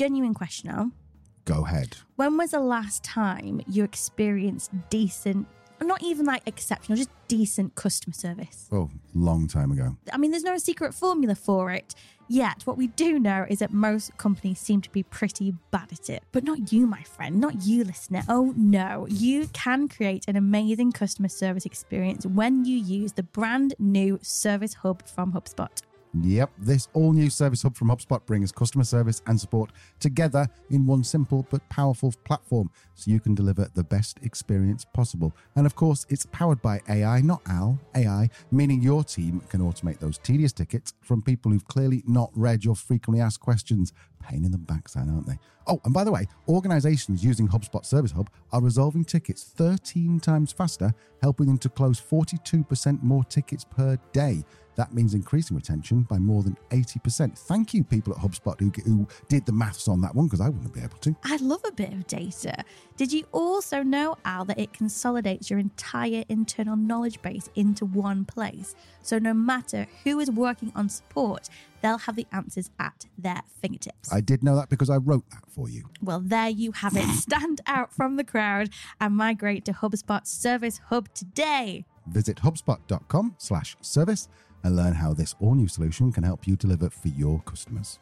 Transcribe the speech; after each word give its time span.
Genuine 0.00 0.32
question 0.32 0.70
now. 0.70 0.92
Go 1.44 1.66
ahead. 1.66 1.98
When 2.16 2.38
was 2.38 2.52
the 2.52 2.60
last 2.60 3.04
time 3.04 3.60
you 3.68 3.84
experienced 3.84 4.70
decent, 4.88 5.46
not 5.78 6.02
even 6.02 6.24
like 6.24 6.40
exceptional, 6.46 6.96
just 6.96 7.10
decent 7.28 7.74
customer 7.74 8.14
service? 8.14 8.66
Oh, 8.72 8.88
long 9.14 9.46
time 9.46 9.70
ago. 9.72 9.98
I 10.10 10.16
mean, 10.16 10.30
there's 10.30 10.42
no 10.42 10.56
secret 10.56 10.94
formula 10.94 11.34
for 11.34 11.70
it. 11.70 11.94
Yet, 12.28 12.62
what 12.64 12.78
we 12.78 12.86
do 12.86 13.18
know 13.18 13.44
is 13.50 13.58
that 13.58 13.74
most 13.74 14.16
companies 14.16 14.58
seem 14.58 14.80
to 14.80 14.90
be 14.90 15.02
pretty 15.02 15.52
bad 15.70 15.92
at 15.92 16.08
it. 16.08 16.22
But 16.32 16.44
not 16.44 16.72
you, 16.72 16.86
my 16.86 17.02
friend, 17.02 17.38
not 17.38 17.66
you, 17.66 17.84
listener. 17.84 18.22
Oh 18.26 18.54
no, 18.56 19.06
you 19.10 19.48
can 19.48 19.86
create 19.86 20.24
an 20.28 20.36
amazing 20.36 20.92
customer 20.92 21.28
service 21.28 21.66
experience 21.66 22.24
when 22.24 22.64
you 22.64 22.78
use 22.78 23.12
the 23.12 23.22
brand 23.22 23.74
new 23.78 24.18
Service 24.22 24.72
Hub 24.72 25.06
from 25.06 25.34
HubSpot. 25.34 25.82
Yep, 26.12 26.50
this 26.58 26.88
all 26.92 27.12
new 27.12 27.30
Service 27.30 27.62
Hub 27.62 27.76
from 27.76 27.88
HubSpot 27.88 28.24
brings 28.26 28.50
customer 28.50 28.82
service 28.82 29.22
and 29.28 29.40
support 29.40 29.70
together 30.00 30.48
in 30.70 30.84
one 30.84 31.04
simple 31.04 31.46
but 31.50 31.66
powerful 31.68 32.12
platform 32.24 32.68
so 32.94 33.12
you 33.12 33.20
can 33.20 33.34
deliver 33.34 33.68
the 33.74 33.84
best 33.84 34.18
experience 34.22 34.84
possible. 34.84 35.32
And 35.54 35.66
of 35.66 35.76
course, 35.76 36.06
it's 36.08 36.26
powered 36.26 36.60
by 36.62 36.80
AI, 36.88 37.20
not 37.20 37.42
AL, 37.48 37.78
AI, 37.94 38.28
meaning 38.50 38.82
your 38.82 39.04
team 39.04 39.40
can 39.48 39.60
automate 39.60 40.00
those 40.00 40.18
tedious 40.18 40.52
tickets 40.52 40.94
from 41.00 41.22
people 41.22 41.52
who've 41.52 41.68
clearly 41.68 42.02
not 42.06 42.30
read 42.34 42.64
your 42.64 42.74
frequently 42.74 43.22
asked 43.22 43.40
questions. 43.40 43.92
Pain 44.20 44.44
in 44.44 44.50
the 44.50 44.58
backside, 44.58 45.08
aren't 45.08 45.26
they? 45.28 45.38
Oh, 45.70 45.80
and 45.84 45.94
by 45.94 46.02
the 46.02 46.10
way, 46.10 46.26
organizations 46.48 47.24
using 47.24 47.46
HubSpot 47.46 47.86
Service 47.86 48.10
Hub 48.10 48.28
are 48.52 48.60
resolving 48.60 49.04
tickets 49.04 49.44
13 49.44 50.18
times 50.18 50.50
faster, 50.50 50.92
helping 51.22 51.46
them 51.46 51.58
to 51.58 51.68
close 51.68 52.00
42% 52.00 53.00
more 53.04 53.22
tickets 53.22 53.64
per 53.64 53.96
day. 54.12 54.42
That 54.74 54.92
means 54.94 55.14
increasing 55.14 55.56
retention 55.56 56.02
by 56.02 56.18
more 56.18 56.42
than 56.42 56.56
80%. 56.70 57.38
Thank 57.38 57.74
you, 57.74 57.84
people 57.84 58.12
at 58.12 58.18
HubSpot 58.18 58.58
who, 58.58 58.72
who 58.82 59.06
did 59.28 59.46
the 59.46 59.52
maths 59.52 59.86
on 59.86 60.00
that 60.00 60.14
one, 60.14 60.26
because 60.26 60.40
I 60.40 60.48
wouldn't 60.48 60.72
be 60.72 60.80
able 60.80 60.96
to. 60.98 61.14
I 61.22 61.36
love 61.36 61.60
a 61.66 61.72
bit 61.72 61.92
of 61.92 62.06
data. 62.06 62.64
Did 62.96 63.12
you 63.12 63.24
also 63.30 63.82
know, 63.82 64.16
Al, 64.24 64.44
that 64.46 64.58
it 64.58 64.72
consolidates 64.72 65.50
your 65.50 65.58
entire 65.58 66.24
internal 66.28 66.76
knowledge 66.76 67.20
base 67.22 67.48
into 67.54 67.84
one 67.84 68.24
place? 68.24 68.74
So 69.02 69.18
no 69.18 69.34
matter 69.34 69.86
who 70.04 70.18
is 70.18 70.30
working 70.30 70.72
on 70.74 70.88
support, 70.88 71.48
they'll 71.82 71.98
have 71.98 72.16
the 72.16 72.26
answers 72.32 72.70
at 72.78 73.06
their 73.18 73.42
fingertips. 73.60 74.12
I 74.12 74.20
did 74.20 74.42
know 74.42 74.56
that 74.56 74.68
because 74.68 74.90
I 74.90 74.96
wrote 74.96 75.28
that 75.30 75.44
for 75.48 75.59
you. 75.68 75.88
Well, 76.02 76.20
there 76.20 76.48
you 76.48 76.72
have 76.72 76.96
it. 76.96 77.06
Stand 77.16 77.60
out 77.66 77.92
from 77.92 78.16
the 78.16 78.24
crowd 78.24 78.70
and 79.00 79.16
migrate 79.16 79.64
to 79.66 79.72
HubSpot 79.72 80.26
Service 80.26 80.80
Hub 80.86 81.12
today. 81.14 81.84
Visit 82.06 82.38
hubspot.com 82.38 83.34
slash 83.38 83.76
service 83.80 84.28
and 84.62 84.76
learn 84.76 84.94
how 84.94 85.12
this 85.12 85.34
all 85.40 85.54
new 85.54 85.68
solution 85.68 86.12
can 86.12 86.24
help 86.24 86.46
you 86.46 86.56
deliver 86.56 86.90
for 86.90 87.08
your 87.08 87.40
customers. 87.42 87.98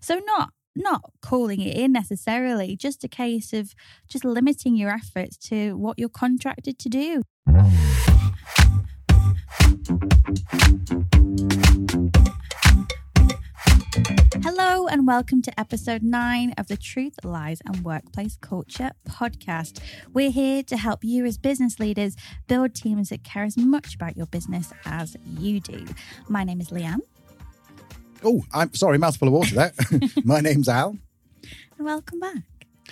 So 0.00 0.20
not 0.24 0.50
not 0.76 1.10
calling 1.22 1.60
it 1.60 1.76
in 1.76 1.90
necessarily, 1.92 2.76
just 2.76 3.02
a 3.02 3.08
case 3.08 3.52
of 3.52 3.74
just 4.08 4.24
limiting 4.24 4.76
your 4.76 4.90
efforts 4.90 5.36
to 5.38 5.72
what 5.76 5.98
you're 5.98 6.08
contracted 6.08 6.78
to 6.78 6.88
do. 6.90 7.22
Hello, 14.42 14.86
and 14.86 15.06
welcome 15.06 15.40
to 15.40 15.58
episode 15.58 16.02
nine 16.02 16.52
of 16.58 16.68
the 16.68 16.76
Truth, 16.76 17.24
Lies, 17.24 17.62
and 17.64 17.82
Workplace 17.82 18.36
Culture 18.40 18.90
podcast. 19.08 19.80
We're 20.12 20.30
here 20.30 20.62
to 20.64 20.76
help 20.76 21.02
you 21.02 21.24
as 21.24 21.38
business 21.38 21.80
leaders 21.80 22.14
build 22.46 22.74
teams 22.74 23.08
that 23.08 23.24
care 23.24 23.44
as 23.44 23.56
much 23.56 23.94
about 23.94 24.16
your 24.16 24.26
business 24.26 24.72
as 24.84 25.16
you 25.38 25.60
do. 25.60 25.86
My 26.28 26.44
name 26.44 26.60
is 26.60 26.68
Leanne. 26.68 27.00
Oh, 28.22 28.44
I'm 28.52 28.74
sorry, 28.74 28.98
mouthful 28.98 29.28
of 29.28 29.34
water 29.34 29.54
there. 29.54 29.72
My 30.24 30.40
name's 30.40 30.68
Al. 30.68 30.98
And 31.78 31.86
welcome 31.86 32.20
back. 32.20 32.42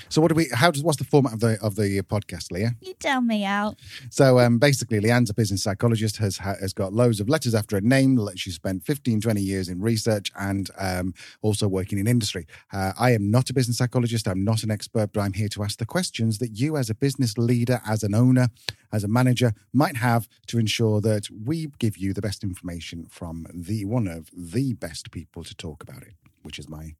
So 0.09 0.21
what 0.21 0.29
do 0.29 0.35
we? 0.35 0.49
How 0.53 0.71
does? 0.71 0.83
What's 0.83 0.99
the 0.99 1.05
format 1.05 1.33
of 1.35 1.41
the 1.41 1.59
of 1.63 1.77
the 1.77 2.03
podcast, 2.03 2.51
Leah? 2.51 2.75
You 2.81 2.95
tell 2.95 3.21
me, 3.21 3.45
Al. 3.45 3.77
So 4.11 4.39
um, 4.39 4.59
basically, 4.59 5.01
Leanne's 5.01 5.31
a 5.31 5.35
business 5.35 5.63
psychologist. 5.63 6.17
has 6.19 6.39
has 6.39 6.73
got 6.73 6.93
loads 6.93 7.21
of 7.21 7.29
letters 7.29 7.55
after 7.55 7.77
her 7.77 7.81
name. 7.81 8.19
She 8.37 8.51
spent 8.51 8.85
15, 8.85 9.21
20 9.21 9.41
years 9.41 9.69
in 9.69 9.81
research 9.81 10.33
and 10.39 10.71
um, 10.79 11.15
also 11.43 11.69
working 11.69 11.99
in 11.99 12.07
industry. 12.07 12.47
Uh, 12.73 12.93
I 12.99 13.13
am 13.13 13.31
not 13.31 13.51
a 13.51 13.55
business 13.55 13.79
psychologist. 13.79 14.27
I'm 14.27 14.45
not 14.45 14.63
an 14.63 14.71
expert, 14.71 15.13
but 15.13 15.21
I'm 15.21 15.33
here 15.33 15.49
to 15.49 15.63
ask 15.63 15.79
the 15.79 15.87
questions 15.87 16.39
that 16.39 16.59
you, 16.59 16.77
as 16.77 16.91
a 16.91 16.95
business 16.95 17.37
leader, 17.39 17.81
as 17.87 18.03
an 18.03 18.15
owner, 18.15 18.49
as 18.93 19.05
a 19.05 19.09
manager, 19.09 19.53
might 19.73 19.97
have 19.97 20.29
to 20.49 20.59
ensure 20.59 21.01
that 21.01 21.29
we 21.31 21.69
give 21.79 21.97
you 21.97 22.13
the 22.13 22.23
best 22.23 22.43
information 22.43 23.07
from 23.09 23.47
the 23.53 23.85
one 23.85 24.07
of 24.07 24.31
the 24.37 24.73
best 24.75 25.11
people 25.11 25.45
to 25.45 25.55
talk 25.55 25.83
about 25.83 26.03
it, 26.03 26.15
which 26.43 26.59
is 26.59 26.69
my 26.69 26.95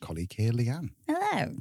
colleague 0.00 0.34
here, 0.36 0.52
Leanne. 0.52 0.90
Hello. 1.06 1.56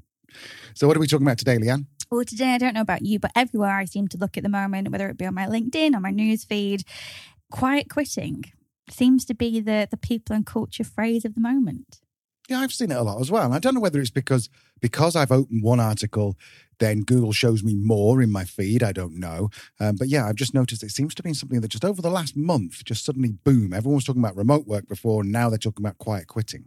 So, 0.73 0.87
what 0.87 0.97
are 0.97 0.99
we 0.99 1.07
talking 1.07 1.25
about 1.25 1.37
today, 1.37 1.57
Leanne? 1.57 1.85
Well, 2.11 2.23
today 2.23 2.53
I 2.53 2.57
don't 2.57 2.75
know 2.75 2.81
about 2.81 3.01
you, 3.03 3.19
but 3.19 3.31
everywhere 3.35 3.77
I 3.77 3.85
seem 3.85 4.07
to 4.09 4.17
look 4.17 4.37
at 4.37 4.43
the 4.43 4.49
moment, 4.49 4.89
whether 4.91 5.09
it 5.09 5.17
be 5.17 5.25
on 5.25 5.33
my 5.33 5.47
LinkedIn 5.47 5.95
or 5.95 5.99
my 5.99 6.11
newsfeed, 6.11 6.83
quiet 7.51 7.89
quitting 7.89 8.45
seems 8.89 9.25
to 9.25 9.33
be 9.33 9.59
the 9.59 9.87
the 9.89 9.97
people 9.97 10.35
and 10.35 10.45
culture 10.45 10.83
phrase 10.83 11.25
of 11.25 11.35
the 11.35 11.41
moment. 11.41 12.01
Yeah, 12.47 12.59
I've 12.59 12.71
seen 12.71 12.91
it 12.91 12.97
a 12.97 13.01
lot 13.01 13.19
as 13.19 13.31
well. 13.31 13.45
And 13.45 13.55
I 13.55 13.59
don't 13.59 13.73
know 13.73 13.81
whether 13.81 13.99
it's 13.99 14.11
because 14.11 14.49
because 14.79 15.15
I've 15.15 15.31
opened 15.31 15.63
one 15.63 15.79
article, 15.79 16.37
then 16.79 17.01
Google 17.01 17.31
shows 17.31 17.63
me 17.63 17.73
more 17.73 18.21
in 18.21 18.31
my 18.31 18.43
feed. 18.43 18.83
I 18.83 18.91
don't 18.91 19.19
know. 19.19 19.49
Um, 19.79 19.95
but 19.95 20.09
yeah, 20.09 20.27
I've 20.27 20.35
just 20.35 20.53
noticed 20.53 20.83
it 20.83 20.91
seems 20.91 21.15
to 21.15 21.23
be 21.23 21.33
something 21.33 21.61
that 21.61 21.69
just 21.69 21.85
over 21.85 22.01
the 22.01 22.09
last 22.09 22.35
month, 22.35 22.83
just 22.85 23.03
suddenly 23.03 23.31
boom, 23.31 23.73
everyone 23.73 23.95
was 23.95 24.03
talking 24.03 24.21
about 24.21 24.35
remote 24.35 24.67
work 24.67 24.87
before, 24.87 25.23
and 25.23 25.31
now 25.31 25.49
they're 25.49 25.57
talking 25.57 25.83
about 25.83 25.97
quiet 25.97 26.27
quitting. 26.27 26.65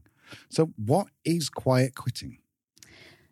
So, 0.49 0.73
what 0.77 1.09
is 1.25 1.49
quiet 1.49 1.95
quitting? 1.95 2.39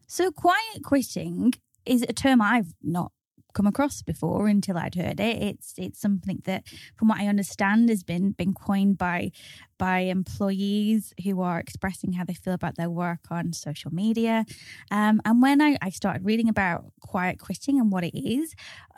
So, 0.07 0.31
quiet 0.31 0.83
quitting 0.85 1.53
is 1.85 2.03
a 2.03 2.13
term 2.13 2.41
I've 2.41 2.75
not 2.83 3.13
come 3.55 3.67
across 3.67 4.03
before 4.03 4.49
until 4.49 4.77
I'd 4.77 4.95
heard 4.95 5.19
it. 5.19 5.43
It's 5.43 5.75
it's 5.79 6.01
something 6.01 6.43
that, 6.45 6.65
from 6.97 7.09
what 7.09 7.19
I 7.19 7.27
understand, 7.27 7.89
has 7.89 8.05
been 8.05 8.33
been 8.33 8.53
coined 8.53 8.99
by 8.99 9.33
by 9.79 10.01
employees 10.01 11.13
who 11.25 11.41
are 11.41 11.59
expressing 11.59 12.13
how 12.13 12.25
they 12.25 12.35
feel 12.35 12.53
about 12.53 12.77
their 12.77 12.91
work 12.91 13.21
on 13.31 13.53
social 13.53 13.93
media. 13.93 14.45
Um, 14.91 15.21
and 15.25 15.43
when 15.43 15.61
I, 15.61 15.77
I 15.83 15.91
started 15.91 16.25
reading 16.25 16.49
about 16.49 16.85
quiet 17.01 17.39
quitting 17.39 17.81
and 17.81 17.91
what 17.91 18.05
it 18.05 18.17
is, 18.17 18.55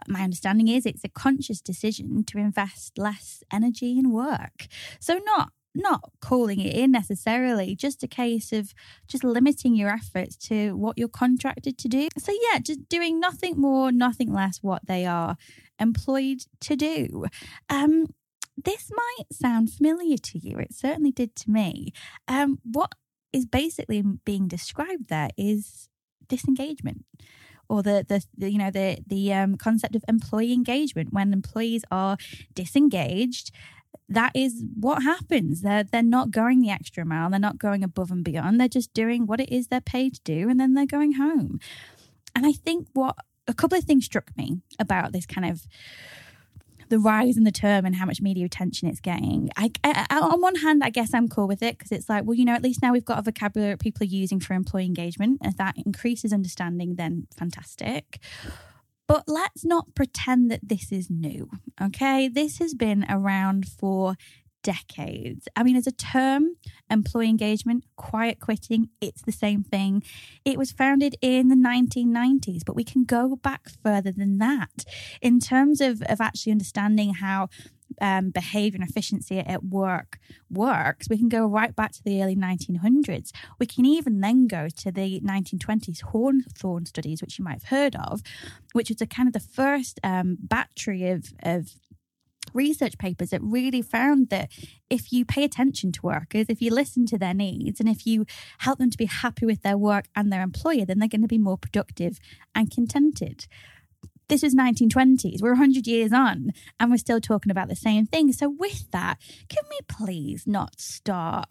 my 0.08 0.22
understanding 0.22 0.68
is 0.68 0.86
it's 0.86 1.04
a 1.04 1.08
conscious 1.08 1.60
decision 1.60 2.24
to 2.24 2.38
invest 2.38 2.98
less 2.98 3.42
energy 3.52 3.98
in 3.98 4.10
work. 4.10 4.66
So 5.00 5.20
not 5.24 5.52
not 5.78 6.12
calling 6.20 6.60
it 6.60 6.74
in 6.74 6.90
necessarily, 6.90 7.74
just 7.74 8.02
a 8.02 8.08
case 8.08 8.52
of 8.52 8.74
just 9.06 9.24
limiting 9.24 9.74
your 9.74 9.90
efforts 9.90 10.36
to 10.48 10.76
what 10.76 10.98
you're 10.98 11.08
contracted 11.08 11.78
to 11.78 11.88
do. 11.88 12.08
So, 12.18 12.32
yeah, 12.50 12.58
just 12.58 12.88
doing 12.88 13.20
nothing 13.20 13.60
more, 13.60 13.90
nothing 13.92 14.32
less 14.32 14.58
what 14.62 14.86
they 14.86 15.06
are 15.06 15.36
employed 15.78 16.42
to 16.60 16.76
do. 16.76 17.26
Um, 17.70 18.06
this 18.56 18.90
might 18.94 19.26
sound 19.32 19.70
familiar 19.70 20.16
to 20.18 20.38
you. 20.38 20.58
It 20.58 20.74
certainly 20.74 21.12
did 21.12 21.36
to 21.36 21.50
me. 21.50 21.92
Um, 22.26 22.58
what 22.64 22.92
is 23.32 23.46
basically 23.46 24.02
being 24.24 24.48
described 24.48 25.08
there 25.08 25.30
is 25.36 25.88
disengagement 26.28 27.04
or 27.68 27.82
the, 27.82 28.04
the, 28.08 28.24
the, 28.36 28.50
you 28.50 28.58
know 28.58 28.70
the 28.70 28.98
the 29.06 29.32
um, 29.32 29.56
concept 29.56 29.94
of 29.94 30.04
employee 30.08 30.52
engagement 30.52 31.12
when 31.12 31.32
employees 31.32 31.84
are 31.90 32.16
disengaged 32.54 33.50
that 34.08 34.32
is 34.34 34.64
what 34.78 35.02
happens. 35.02 35.62
They're 35.62 35.84
they're 35.84 36.02
not 36.02 36.30
going 36.30 36.60
the 36.60 36.70
extra 36.70 37.04
mile. 37.04 37.30
They're 37.30 37.38
not 37.38 37.58
going 37.58 37.84
above 37.84 38.10
and 38.10 38.24
beyond. 38.24 38.60
They're 38.60 38.68
just 38.68 38.92
doing 38.94 39.26
what 39.26 39.40
it 39.40 39.52
is 39.52 39.68
they're 39.68 39.80
paid 39.80 40.14
to 40.14 40.20
do, 40.24 40.48
and 40.48 40.58
then 40.58 40.74
they're 40.74 40.86
going 40.86 41.14
home. 41.14 41.60
And 42.34 42.46
I 42.46 42.52
think 42.52 42.88
what 42.92 43.16
a 43.46 43.54
couple 43.54 43.78
of 43.78 43.84
things 43.84 44.04
struck 44.04 44.30
me 44.36 44.60
about 44.78 45.12
this 45.12 45.26
kind 45.26 45.50
of 45.50 45.66
the 46.88 46.98
rise 46.98 47.36
in 47.36 47.44
the 47.44 47.52
term 47.52 47.84
and 47.84 47.96
how 47.96 48.06
much 48.06 48.20
media 48.20 48.44
attention 48.46 48.88
it's 48.88 49.00
getting. 49.00 49.50
I, 49.56 49.70
I, 49.84 50.20
on 50.20 50.40
one 50.40 50.56
hand, 50.56 50.82
I 50.82 50.90
guess 50.90 51.12
I'm 51.12 51.28
cool 51.28 51.46
with 51.46 51.62
it 51.62 51.76
because 51.76 51.92
it's 51.92 52.08
like, 52.08 52.24
well, 52.24 52.34
you 52.34 52.44
know, 52.44 52.54
at 52.54 52.62
least 52.62 52.80
now 52.82 52.92
we've 52.92 53.04
got 53.04 53.18
a 53.18 53.22
vocabulary 53.22 53.76
people 53.76 54.04
are 54.04 54.06
using 54.06 54.40
for 54.40 54.54
employee 54.54 54.86
engagement. 54.86 55.40
If 55.44 55.56
that 55.58 55.76
increases 55.84 56.32
understanding, 56.32 56.94
then 56.96 57.26
fantastic. 57.36 58.20
But 59.08 59.24
let's 59.26 59.64
not 59.64 59.94
pretend 59.94 60.50
that 60.50 60.68
this 60.68 60.92
is 60.92 61.08
new, 61.10 61.50
okay? 61.80 62.28
This 62.28 62.58
has 62.58 62.74
been 62.74 63.06
around 63.08 63.66
for 63.66 64.16
decades. 64.62 65.48
I 65.56 65.62
mean, 65.62 65.76
as 65.76 65.86
a 65.86 65.92
term, 65.92 66.56
employee 66.90 67.30
engagement, 67.30 67.84
quiet 67.96 68.38
quitting, 68.38 68.90
it's 69.00 69.22
the 69.22 69.32
same 69.32 69.62
thing. 69.64 70.02
It 70.44 70.58
was 70.58 70.72
founded 70.72 71.16
in 71.22 71.48
the 71.48 71.54
1990s, 71.54 72.64
but 72.66 72.76
we 72.76 72.84
can 72.84 73.04
go 73.04 73.36
back 73.36 73.70
further 73.82 74.12
than 74.12 74.36
that 74.38 74.84
in 75.22 75.40
terms 75.40 75.80
of, 75.80 76.02
of 76.02 76.20
actually 76.20 76.52
understanding 76.52 77.14
how 77.14 77.48
um, 78.00 78.30
behavior 78.30 78.78
and 78.80 78.88
efficiency 78.88 79.38
at 79.38 79.64
work 79.64 80.18
works, 80.50 81.08
we 81.08 81.18
can 81.18 81.28
go 81.28 81.46
right 81.46 81.74
back 81.74 81.92
to 81.92 82.02
the 82.02 82.22
early 82.22 82.36
1900s. 82.36 83.30
We 83.58 83.66
can 83.66 83.84
even 83.86 84.20
then 84.20 84.46
go 84.46 84.68
to 84.68 84.92
the 84.92 85.20
1920s 85.20 86.02
Hawthorne 86.02 86.86
studies, 86.86 87.20
which 87.20 87.38
you 87.38 87.44
might 87.44 87.62
have 87.62 87.64
heard 87.64 87.96
of, 87.96 88.22
which 88.72 88.90
was 88.90 89.00
a 89.00 89.06
kind 89.06 89.28
of 89.28 89.32
the 89.32 89.40
first 89.40 90.00
um, 90.02 90.38
battery 90.40 91.08
of, 91.10 91.32
of 91.42 91.70
research 92.54 92.98
papers 92.98 93.30
that 93.30 93.42
really 93.42 93.82
found 93.82 94.30
that 94.30 94.50
if 94.90 95.12
you 95.12 95.24
pay 95.24 95.44
attention 95.44 95.92
to 95.92 96.00
workers, 96.02 96.46
if 96.48 96.62
you 96.62 96.72
listen 96.72 97.06
to 97.06 97.18
their 97.18 97.34
needs, 97.34 97.80
and 97.80 97.88
if 97.88 98.06
you 98.06 98.26
help 98.58 98.78
them 98.78 98.90
to 98.90 98.98
be 98.98 99.06
happy 99.06 99.46
with 99.46 99.62
their 99.62 99.78
work 99.78 100.06
and 100.14 100.32
their 100.32 100.42
employer, 100.42 100.84
then 100.84 100.98
they're 100.98 101.08
going 101.08 101.22
to 101.22 101.28
be 101.28 101.38
more 101.38 101.58
productive 101.58 102.18
and 102.54 102.70
contented. 102.70 103.46
This 104.28 104.42
was 104.42 104.54
1920s. 104.54 105.40
We're 105.40 105.50
100 105.52 105.86
years 105.86 106.12
on 106.12 106.50
and 106.78 106.90
we're 106.90 106.98
still 106.98 107.20
talking 107.20 107.50
about 107.50 107.68
the 107.68 107.76
same 107.76 108.06
thing. 108.06 108.32
So, 108.32 108.48
with 108.48 108.90
that, 108.90 109.18
can 109.48 109.64
we 109.70 109.78
please 109.88 110.46
not 110.46 110.80
start 110.80 111.46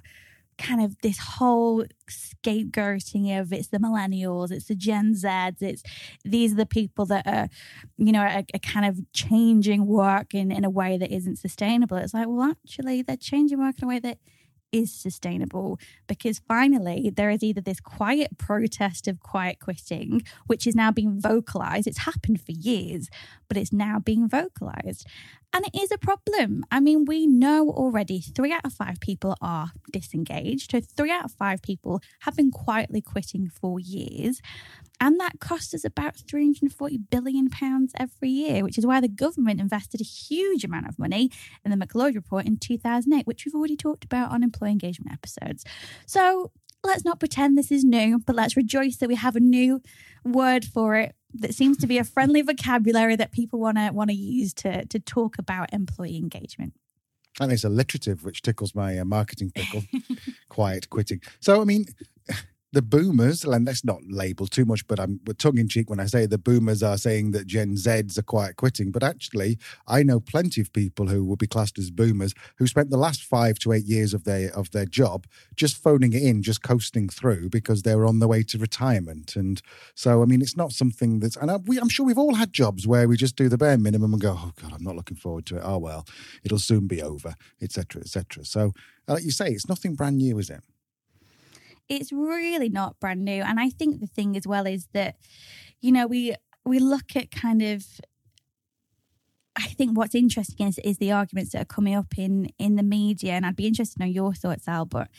kind 0.57 0.81
of 0.81 0.99
this 1.01 1.19
whole 1.19 1.85
scapegoating 2.09 3.39
of 3.39 3.53
it's 3.53 3.67
the 3.67 3.77
millennials, 3.77 4.51
it's 4.51 4.65
the 4.65 4.75
Gen 4.75 5.13
Zs, 5.13 5.61
it's 5.61 5.83
these 6.23 6.53
are 6.53 6.57
the 6.57 6.65
people 6.65 7.05
that 7.07 7.27
are, 7.27 7.47
you 7.97 8.11
know, 8.11 8.21
are, 8.21 8.43
are, 8.53 8.59
kind 8.61 8.85
of 8.85 8.99
changing 9.13 9.85
work 9.85 10.33
in, 10.33 10.51
in 10.51 10.65
a 10.65 10.69
way 10.69 10.97
that 10.97 11.11
isn't 11.11 11.37
sustainable. 11.37 11.97
It's 11.97 12.13
like, 12.13 12.27
well, 12.27 12.51
actually, 12.51 13.01
they're 13.01 13.17
changing 13.17 13.59
work 13.59 13.75
in 13.79 13.85
a 13.85 13.87
way 13.87 13.99
that 13.99 14.17
is 14.71 14.93
sustainable 14.93 15.79
because 16.07 16.41
finally 16.47 17.11
there 17.15 17.29
is 17.29 17.43
either 17.43 17.61
this 17.61 17.79
quiet 17.79 18.37
protest 18.37 19.07
of 19.07 19.19
quiet 19.19 19.59
quitting, 19.59 20.21
which 20.45 20.67
is 20.67 20.75
now 20.75 20.91
being 20.91 21.19
vocalized. 21.19 21.87
It's 21.87 21.99
happened 21.99 22.41
for 22.41 22.51
years, 22.51 23.09
but 23.47 23.57
it's 23.57 23.73
now 23.73 23.99
being 23.99 24.27
vocalized. 24.27 25.05
And 25.53 25.65
it 25.65 25.79
is 25.79 25.91
a 25.91 25.97
problem. 25.97 26.65
I 26.71 26.79
mean, 26.79 27.05
we 27.05 27.25
know 27.25 27.69
already 27.69 28.19
three 28.19 28.51
out 28.51 28.65
of 28.65 28.73
five 28.73 28.99
people 28.99 29.35
are 29.41 29.71
disengaged. 29.91 30.71
So, 30.71 30.81
three 30.81 31.11
out 31.11 31.25
of 31.25 31.31
five 31.31 31.61
people 31.61 32.01
have 32.21 32.35
been 32.35 32.51
quietly 32.51 33.01
quitting 33.01 33.49
for 33.49 33.79
years. 33.79 34.41
And 34.99 35.19
that 35.19 35.39
costs 35.39 35.73
us 35.73 35.85
about 35.85 36.15
£340 36.15 36.99
billion 37.09 37.49
every 37.97 38.29
year, 38.29 38.63
which 38.63 38.77
is 38.77 38.85
why 38.85 38.99
the 38.99 39.07
government 39.07 39.61
invested 39.61 40.01
a 40.01 40.03
huge 40.03 40.63
amount 40.63 40.87
of 40.87 40.97
money 40.97 41.29
in 41.63 41.71
the 41.71 41.77
MacLeod 41.77 42.15
report 42.15 42.45
in 42.45 42.57
2008, 42.57 43.27
which 43.27 43.45
we've 43.45 43.55
already 43.55 43.75
talked 43.75 44.03
about 44.03 44.31
on 44.31 44.43
employee 44.43 44.71
engagement 44.71 45.13
episodes. 45.13 45.63
So, 46.05 46.51
let's 46.83 47.03
not 47.03 47.19
pretend 47.19 47.57
this 47.57 47.71
is 47.71 47.83
new, 47.83 48.19
but 48.19 48.35
let's 48.35 48.55
rejoice 48.55 48.97
that 48.97 49.09
we 49.09 49.15
have 49.15 49.35
a 49.35 49.39
new 49.39 49.81
word 50.23 50.65
for 50.65 50.95
it 50.95 51.15
that 51.33 51.53
seems 51.53 51.77
to 51.77 51.87
be 51.87 51.97
a 51.97 52.03
friendly 52.03 52.41
vocabulary 52.41 53.15
that 53.15 53.31
people 53.31 53.59
want 53.59 53.77
to 53.77 53.89
want 53.91 54.09
to 54.09 54.15
use 54.15 54.53
to 54.53 54.85
to 54.85 54.99
talk 54.99 55.37
about 55.37 55.73
employee 55.73 56.17
engagement. 56.17 56.73
And 57.39 57.51
it's 57.51 57.63
alliterative, 57.63 58.23
which 58.23 58.41
tickles 58.41 58.73
my 58.73 58.97
uh, 58.97 59.05
marketing 59.05 59.51
pickle. 59.53 59.83
Quiet 60.49 60.89
quitting. 60.89 61.21
So, 61.39 61.61
I 61.61 61.65
mean, 61.65 61.85
the 62.73 62.81
boomers, 62.81 63.45
and 63.45 63.65
let's 63.65 63.85
not 63.85 64.01
label 64.09 64.45
too 64.45 64.65
much, 64.65 64.85
but 64.87 64.99
I'm 64.99 65.19
tongue 65.37 65.57
in 65.57 65.69
cheek 65.69 65.89
when 65.89 65.99
I 65.99 66.05
say 66.05 66.25
the 66.25 66.37
boomers 66.37 66.83
are 66.83 66.97
saying 66.97 67.31
that 67.31 67.47
Gen 67.47 67.75
Zs 67.75 68.17
are 68.17 68.23
quiet 68.23 68.57
quitting. 68.57 68.91
But 68.91 69.03
actually, 69.03 69.57
I 69.87 70.03
know 70.03 70.19
plenty 70.19 70.59
of 70.61 70.73
people 70.73 71.07
who 71.07 71.23
would 71.25 71.39
be 71.39 71.47
classed 71.47 71.79
as 71.79 71.91
boomers 71.91 72.33
who 72.57 72.67
spent 72.67 72.89
the 72.89 72.97
last 72.97 73.23
five 73.23 73.57
to 73.59 73.71
eight 73.71 73.85
years 73.85 74.13
of 74.13 74.25
their 74.25 74.53
of 74.53 74.71
their 74.71 74.85
job 74.85 75.27
just 75.55 75.81
phoning 75.81 76.13
it 76.13 76.21
in, 76.21 76.43
just 76.43 76.61
coasting 76.61 77.07
through 77.07 77.49
because 77.49 77.83
they 77.83 77.95
were 77.95 78.05
on 78.05 78.19
their 78.19 78.27
way 78.27 78.43
to 78.43 78.57
retirement. 78.57 79.35
And 79.35 79.61
so, 79.95 80.21
I 80.21 80.25
mean, 80.25 80.41
it's 80.41 80.57
not 80.57 80.71
something 80.73 81.19
that's, 81.19 81.37
and 81.37 81.49
I, 81.49 81.57
we, 81.57 81.79
I'm 81.79 81.89
sure 81.89 82.05
we've 82.05 82.17
all 82.17 82.35
had 82.35 82.51
jobs 82.51 82.85
where 82.85 83.07
we 83.07 83.15
just 83.15 83.35
do 83.35 83.47
the 83.49 83.57
bare 83.57 83.77
minimum 83.77 84.13
and 84.13 84.21
go, 84.21 84.35
oh 84.37 84.51
God, 84.61 84.73
I'm 84.73 84.83
not 84.83 84.95
looking 84.95 85.17
forward 85.17 85.45
to 85.47 85.57
it. 85.57 85.63
Oh 85.63 85.77
well, 85.77 86.05
it'll 86.43 86.59
soon 86.59 86.87
be 86.87 87.01
over, 87.01 87.35
etc., 87.61 88.01
etc. 88.01 88.43
So, 88.43 88.73
uh, 89.07 89.13
like 89.13 89.23
you 89.23 89.31
say, 89.31 89.49
it's 89.49 89.69
nothing 89.69 89.95
brand 89.95 90.17
new, 90.17 90.37
is 90.37 90.49
it? 90.49 90.61
It's 91.89 92.11
really 92.11 92.69
not 92.69 92.99
brand 92.99 93.23
new. 93.23 93.41
And 93.43 93.59
I 93.59 93.69
think 93.69 93.99
the 93.99 94.07
thing 94.07 94.35
as 94.35 94.47
well 94.47 94.65
is 94.67 94.87
that, 94.93 95.15
you 95.81 95.91
know, 95.91 96.07
we 96.07 96.35
we 96.65 96.79
look 96.79 97.15
at 97.15 97.31
kind 97.31 97.61
of 97.61 97.85
I 99.59 99.69
think 99.69 99.97
what's 99.97 100.13
interesting 100.13 100.67
is, 100.67 100.77
is 100.83 100.99
the 100.99 101.11
arguments 101.11 101.51
that 101.51 101.61
are 101.63 101.65
coming 101.65 101.95
up 101.95 102.15
in 102.15 102.49
in 102.59 102.75
the 102.75 102.83
media, 102.83 103.33
and 103.33 103.43
I'd 103.43 103.55
be 103.55 103.65
interested 103.65 103.97
to 103.97 104.05
know 104.05 104.11
your 104.11 104.33
thoughts, 104.33 104.67
Al. 104.67 104.85
But 104.85 105.09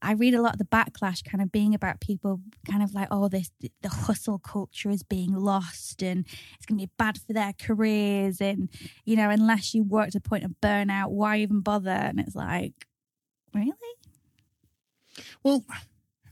I 0.00 0.12
read 0.12 0.32
a 0.32 0.40
lot 0.40 0.52
of 0.52 0.58
the 0.58 0.64
backlash, 0.64 1.24
kind 1.24 1.42
of 1.42 1.50
being 1.50 1.74
about 1.74 2.00
people, 2.00 2.40
kind 2.70 2.84
of 2.84 2.94
like, 2.94 3.08
oh, 3.10 3.28
this 3.28 3.50
the 3.82 3.88
hustle 3.88 4.38
culture 4.38 4.90
is 4.90 5.02
being 5.02 5.34
lost, 5.34 6.04
and 6.04 6.24
it's 6.54 6.66
going 6.66 6.78
to 6.78 6.86
be 6.86 6.92
bad 6.98 7.18
for 7.18 7.32
their 7.32 7.52
careers, 7.52 8.40
and 8.40 8.68
you 9.04 9.16
know, 9.16 9.28
unless 9.28 9.74
you 9.74 9.82
work 9.82 10.10
to 10.10 10.20
the 10.20 10.28
point 10.28 10.44
of 10.44 10.52
burnout, 10.62 11.10
why 11.10 11.38
even 11.38 11.60
bother? 11.60 11.90
And 11.90 12.20
it's 12.20 12.36
like, 12.36 12.86
really? 13.52 13.72
Well, 15.42 15.64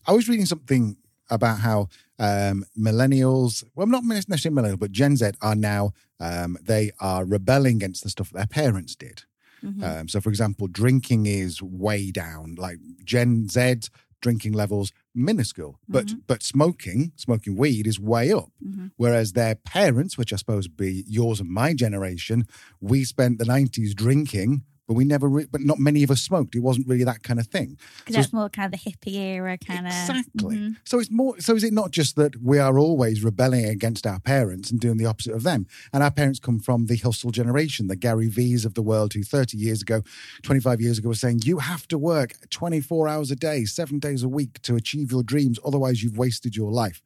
I 0.08 0.12
was 0.12 0.28
reading 0.28 0.46
something 0.46 0.96
about 1.30 1.58
how 1.60 1.88
um, 2.18 2.64
millennials, 2.76 3.62
well, 3.74 3.86
not 3.86 4.02
necessarily 4.04 4.62
millennials, 4.62 4.80
but 4.80 4.90
Gen 4.90 5.16
Z 5.16 5.32
are 5.42 5.54
now, 5.54 5.92
um, 6.18 6.56
they 6.62 6.90
are 6.98 7.24
rebelling 7.24 7.76
against 7.76 8.02
the 8.02 8.10
stuff 8.10 8.30
their 8.30 8.46
parents 8.46 8.96
did. 8.96 9.24
Mm-hmm. 9.62 9.84
Um, 9.84 10.08
so, 10.08 10.20
for 10.20 10.30
example, 10.30 10.66
drinking 10.66 11.26
is 11.26 11.60
way 11.62 12.10
down. 12.10 12.54
Like 12.56 12.78
Gen 13.04 13.48
Z 13.48 13.90
drinking 14.20 14.52
levels 14.52 14.92
minuscule, 15.14 15.78
but 15.88 16.06
mm-hmm. 16.06 16.18
but 16.26 16.42
smoking, 16.42 17.12
smoking 17.16 17.56
weed 17.56 17.86
is 17.86 18.00
way 18.00 18.32
up. 18.32 18.50
Mm-hmm. 18.64 18.86
Whereas 18.96 19.34
their 19.34 19.54
parents, 19.54 20.16
which 20.16 20.32
I 20.32 20.36
suppose 20.36 20.68
be 20.68 21.04
yours 21.06 21.38
and 21.40 21.50
my 21.50 21.74
generation, 21.74 22.46
we 22.80 23.04
spent 23.04 23.38
the 23.38 23.44
nineties 23.44 23.94
drinking 23.94 24.62
but 24.88 24.94
we 24.94 25.04
never, 25.04 25.28
re- 25.28 25.46
but 25.50 25.60
not 25.60 25.78
many 25.78 26.02
of 26.02 26.10
us 26.10 26.22
smoked. 26.22 26.54
It 26.54 26.60
wasn't 26.60 26.88
really 26.88 27.04
that 27.04 27.22
kind 27.22 27.38
of 27.38 27.46
thing. 27.46 27.76
Because 27.98 28.14
so 28.14 28.20
that's 28.22 28.32
more 28.32 28.48
kind 28.48 28.72
of 28.72 28.80
the 28.80 28.90
hippie 28.90 29.16
era 29.16 29.58
kind 29.58 29.86
of. 29.86 29.92
Exactly. 29.92 30.56
Mm-hmm. 30.56 30.72
So 30.84 30.98
it's 30.98 31.10
more. 31.10 31.38
So 31.40 31.54
is 31.54 31.62
it 31.62 31.74
not 31.74 31.90
just 31.90 32.16
that 32.16 32.42
we 32.42 32.58
are 32.58 32.78
always 32.78 33.22
rebelling 33.22 33.66
against 33.66 34.06
our 34.06 34.18
parents 34.18 34.70
and 34.70 34.80
doing 34.80 34.96
the 34.96 35.04
opposite 35.04 35.34
of 35.34 35.42
them? 35.42 35.66
And 35.92 36.02
our 36.02 36.10
parents 36.10 36.40
come 36.40 36.58
from 36.58 36.86
the 36.86 36.96
hustle 36.96 37.30
generation, 37.30 37.88
the 37.88 37.96
Gary 37.96 38.28
V's 38.28 38.64
of 38.64 38.72
the 38.72 38.82
world, 38.82 39.12
who 39.12 39.22
30 39.22 39.58
years 39.58 39.82
ago, 39.82 40.00
25 40.42 40.80
years 40.80 40.98
ago, 40.98 41.08
were 41.08 41.14
saying 41.14 41.40
you 41.44 41.58
have 41.58 41.86
to 41.88 41.98
work 41.98 42.32
24 42.48 43.08
hours 43.08 43.30
a 43.30 43.36
day, 43.36 43.66
seven 43.66 43.98
days 43.98 44.22
a 44.22 44.28
week 44.28 44.62
to 44.62 44.74
achieve 44.74 45.12
your 45.12 45.22
dreams. 45.22 45.58
Otherwise, 45.66 46.02
you've 46.02 46.16
wasted 46.16 46.56
your 46.56 46.72
life. 46.72 47.02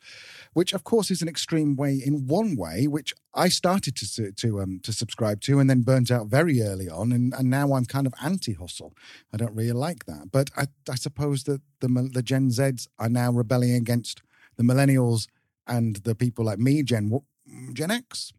Which, 0.53 0.73
of 0.73 0.85
course, 0.85 1.11
is 1.11 1.21
an 1.21 1.29
extreme 1.29 1.75
way 1.75 2.01
in 2.05 2.29
one 2.29 2.55
way, 2.57 2.87
which 2.87 3.13
I 3.35 3.49
started 3.49 3.97
to 3.97 4.33
to 4.33 4.61
um, 4.61 4.81
to 4.83 4.93
subscribe 4.93 5.41
to, 5.43 5.59
and 5.59 5.69
then 5.71 5.83
burnt 5.83 6.11
out 6.11 6.27
very 6.27 6.61
early 6.61 6.89
on, 6.89 7.13
and, 7.13 7.35
and 7.35 7.49
now 7.49 7.73
I'm 7.73 7.87
kind 7.87 8.07
of 8.07 8.15
anti-hustle. 8.23 8.95
I 9.33 9.37
don't 9.37 9.55
really 9.55 9.73
like 9.73 10.05
that, 10.07 10.31
but 10.31 10.51
I, 10.57 10.67
I 10.91 10.97
suppose 10.97 11.45
that 11.45 11.61
the 11.81 11.89
the 12.13 12.23
Gen 12.23 12.51
Zs 12.51 12.89
are 12.99 13.09
now 13.09 13.33
rebelling 13.33 13.75
against 13.75 14.23
the 14.57 14.63
millennials 14.63 15.29
and 15.67 15.97
the 15.97 16.15
people 16.15 16.45
like 16.45 16.59
me, 16.59 16.83
Gen 16.83 17.21
Gen 17.73 17.91
X. 17.91 18.33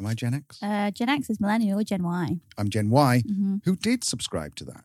Am 0.00 0.06
I 0.06 0.14
Gen 0.14 0.34
X? 0.34 0.62
Uh, 0.62 0.90
Gen 0.90 1.08
X 1.08 1.30
is 1.30 1.40
millennial, 1.40 1.82
Gen 1.84 2.02
Y. 2.02 2.40
I'm 2.58 2.68
Gen 2.68 2.90
Y, 2.90 3.22
mm-hmm. 3.26 3.56
who 3.64 3.76
did 3.76 4.02
subscribe 4.04 4.54
to 4.56 4.64
that. 4.64 4.84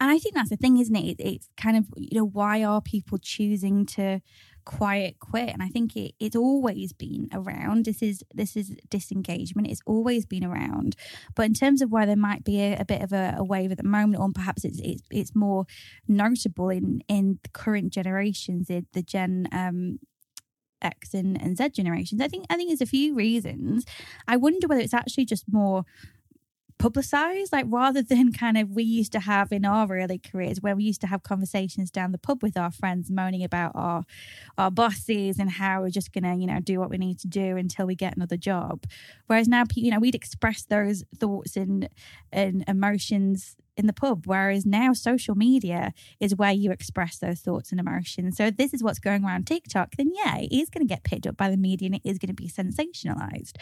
And 0.00 0.10
I 0.10 0.18
think 0.18 0.34
that's 0.34 0.50
the 0.50 0.56
thing, 0.56 0.78
isn't 0.78 0.94
it? 0.94 1.16
It's 1.18 1.48
kind 1.56 1.76
of, 1.76 1.86
you 1.96 2.18
know, 2.18 2.26
why 2.26 2.62
are 2.62 2.80
people 2.80 3.18
choosing 3.18 3.86
to 3.86 4.20
quiet 4.68 5.18
quit 5.18 5.48
and 5.48 5.62
i 5.62 5.68
think 5.68 5.96
it, 5.96 6.12
it's 6.20 6.36
always 6.36 6.92
been 6.92 7.26
around 7.32 7.86
this 7.86 8.02
is 8.02 8.22
this 8.34 8.54
is 8.54 8.76
disengagement 8.90 9.66
it's 9.66 9.80
always 9.86 10.26
been 10.26 10.44
around 10.44 10.94
but 11.34 11.46
in 11.46 11.54
terms 11.54 11.80
of 11.80 11.90
why 11.90 12.04
there 12.04 12.14
might 12.14 12.44
be 12.44 12.60
a, 12.60 12.76
a 12.78 12.84
bit 12.84 13.00
of 13.00 13.10
a, 13.10 13.34
a, 13.38 13.42
wave 13.42 13.72
at 13.72 13.78
the 13.78 13.82
moment 13.82 14.20
or 14.20 14.28
perhaps 14.34 14.66
it's 14.66 14.78
it's, 14.80 15.02
it's 15.10 15.34
more 15.34 15.64
notable 16.06 16.68
in 16.68 17.00
in 17.08 17.38
the 17.42 17.48
current 17.48 17.90
generations 17.94 18.66
the, 18.68 18.84
the 18.92 19.02
gen 19.02 19.48
um 19.52 19.98
X 20.80 21.12
and, 21.12 21.40
and 21.42 21.58
Z 21.58 21.70
generations. 21.70 22.20
I 22.20 22.28
think 22.28 22.46
I 22.50 22.54
think 22.54 22.68
there's 22.68 22.80
a 22.80 22.86
few 22.86 23.12
reasons. 23.12 23.84
I 24.28 24.36
wonder 24.36 24.68
whether 24.68 24.80
it's 24.80 24.94
actually 24.94 25.24
just 25.24 25.44
more 25.50 25.82
publicized 26.78 27.52
like 27.52 27.66
rather 27.68 28.02
than 28.02 28.32
kind 28.32 28.56
of 28.56 28.70
we 28.70 28.82
used 28.82 29.12
to 29.12 29.20
have 29.20 29.52
in 29.52 29.64
our 29.64 29.86
early 29.90 30.18
careers 30.18 30.60
where 30.60 30.76
we 30.76 30.84
used 30.84 31.00
to 31.00 31.06
have 31.06 31.22
conversations 31.22 31.90
down 31.90 32.12
the 32.12 32.18
pub 32.18 32.42
with 32.42 32.56
our 32.56 32.70
friends 32.70 33.10
moaning 33.10 33.44
about 33.44 33.72
our 33.74 34.04
our 34.56 34.70
bosses 34.70 35.38
and 35.38 35.50
how 35.50 35.82
we're 35.82 35.90
just 35.90 36.12
gonna 36.12 36.36
you 36.36 36.46
know 36.46 36.60
do 36.60 36.78
what 36.78 36.90
we 36.90 36.98
need 36.98 37.18
to 37.18 37.26
do 37.26 37.56
until 37.56 37.86
we 37.86 37.94
get 37.94 38.16
another 38.16 38.36
job 38.36 38.84
whereas 39.26 39.48
now 39.48 39.64
you 39.74 39.90
know 39.90 39.98
we'd 39.98 40.14
express 40.14 40.64
those 40.64 41.04
thoughts 41.18 41.56
and 41.56 41.88
and 42.32 42.64
emotions 42.68 43.56
in 43.78 43.86
the 43.86 43.92
pub. 43.92 44.26
Whereas 44.26 44.66
now 44.66 44.92
social 44.92 45.36
media 45.36 45.94
is 46.20 46.34
where 46.34 46.52
you 46.52 46.72
express 46.72 47.18
those 47.18 47.40
thoughts 47.40 47.70
and 47.70 47.80
emotions. 47.80 48.36
So 48.36 48.50
this 48.50 48.74
is 48.74 48.82
what's 48.82 48.98
going 48.98 49.24
around 49.24 49.46
TikTok, 49.46 49.94
then 49.96 50.10
yeah, 50.12 50.38
it 50.38 50.52
is 50.52 50.68
going 50.68 50.86
to 50.86 50.92
get 50.92 51.04
picked 51.04 51.26
up 51.26 51.36
by 51.36 51.48
the 51.48 51.56
media 51.56 51.86
and 51.86 51.94
it 51.94 52.02
is 52.04 52.18
going 52.18 52.28
to 52.28 52.34
be 52.34 52.48
sensationalized. 52.48 53.52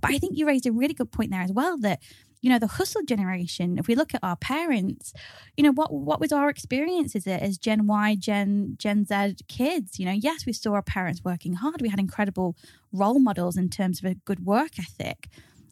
But 0.00 0.10
I 0.10 0.18
think 0.18 0.36
you 0.36 0.46
raised 0.46 0.66
a 0.66 0.72
really 0.72 0.94
good 0.94 1.12
point 1.12 1.30
there 1.30 1.42
as 1.42 1.52
well 1.52 1.76
that 1.78 2.00
you 2.40 2.50
know 2.50 2.58
the 2.58 2.66
hustle 2.66 3.02
generation 3.02 3.78
if 3.78 3.88
we 3.88 3.94
look 3.94 4.14
at 4.14 4.22
our 4.22 4.36
parents 4.36 5.12
you 5.56 5.64
know 5.64 5.72
what 5.72 5.92
what 5.92 6.20
was 6.20 6.32
our 6.32 6.48
experience? 6.48 7.16
As, 7.16 7.26
as 7.26 7.58
gen 7.58 7.86
y 7.86 8.16
gen 8.18 8.76
gen 8.78 9.04
z 9.04 9.36
kids? 9.48 9.98
You 9.98 10.06
know 10.06 10.12
yes 10.12 10.46
we 10.46 10.52
saw 10.52 10.72
our 10.74 10.82
parents 10.82 11.22
working 11.24 11.54
hard. 11.54 11.80
We 11.82 11.88
had 11.88 11.98
incredible 11.98 12.56
role 12.92 13.18
models 13.18 13.56
in 13.56 13.68
terms 13.68 13.98
of 14.00 14.10
a 14.10 14.14
good 14.14 14.44
work 14.46 14.78
ethic 14.78 15.28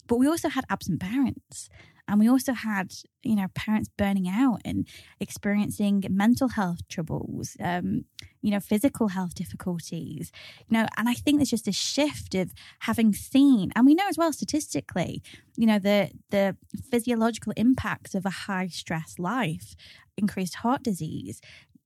but 0.08 0.16
we 0.16 0.26
also 0.26 0.48
had 0.48 0.64
absent 0.70 1.00
parents 1.00 1.68
And 2.08 2.20
we 2.20 2.28
also 2.28 2.52
had, 2.52 2.92
you 3.22 3.34
know, 3.34 3.48
parents 3.54 3.88
burning 3.96 4.28
out 4.28 4.60
and 4.64 4.86
experiencing 5.20 6.04
mental 6.08 6.48
health 6.48 6.86
troubles, 6.88 7.56
um, 7.60 8.04
you 8.42 8.50
know, 8.50 8.60
physical 8.60 9.08
health 9.08 9.34
difficulties, 9.34 10.30
you 10.68 10.78
know, 10.78 10.86
and 10.96 11.08
I 11.08 11.14
think 11.14 11.38
there's 11.38 11.50
just 11.50 11.68
a 11.68 11.72
shift 11.72 12.34
of 12.34 12.52
having 12.80 13.12
seen, 13.12 13.72
and 13.74 13.86
we 13.86 13.94
know 13.94 14.06
as 14.08 14.16
well 14.16 14.32
statistically, 14.32 15.22
you 15.56 15.66
know, 15.66 15.78
the 15.78 16.10
the 16.30 16.56
physiological 16.90 17.52
impacts 17.56 18.14
of 18.14 18.24
a 18.24 18.30
high 18.30 18.68
stress 18.68 19.18
life, 19.18 19.74
increased 20.16 20.56
heart 20.56 20.82
disease, 20.82 21.40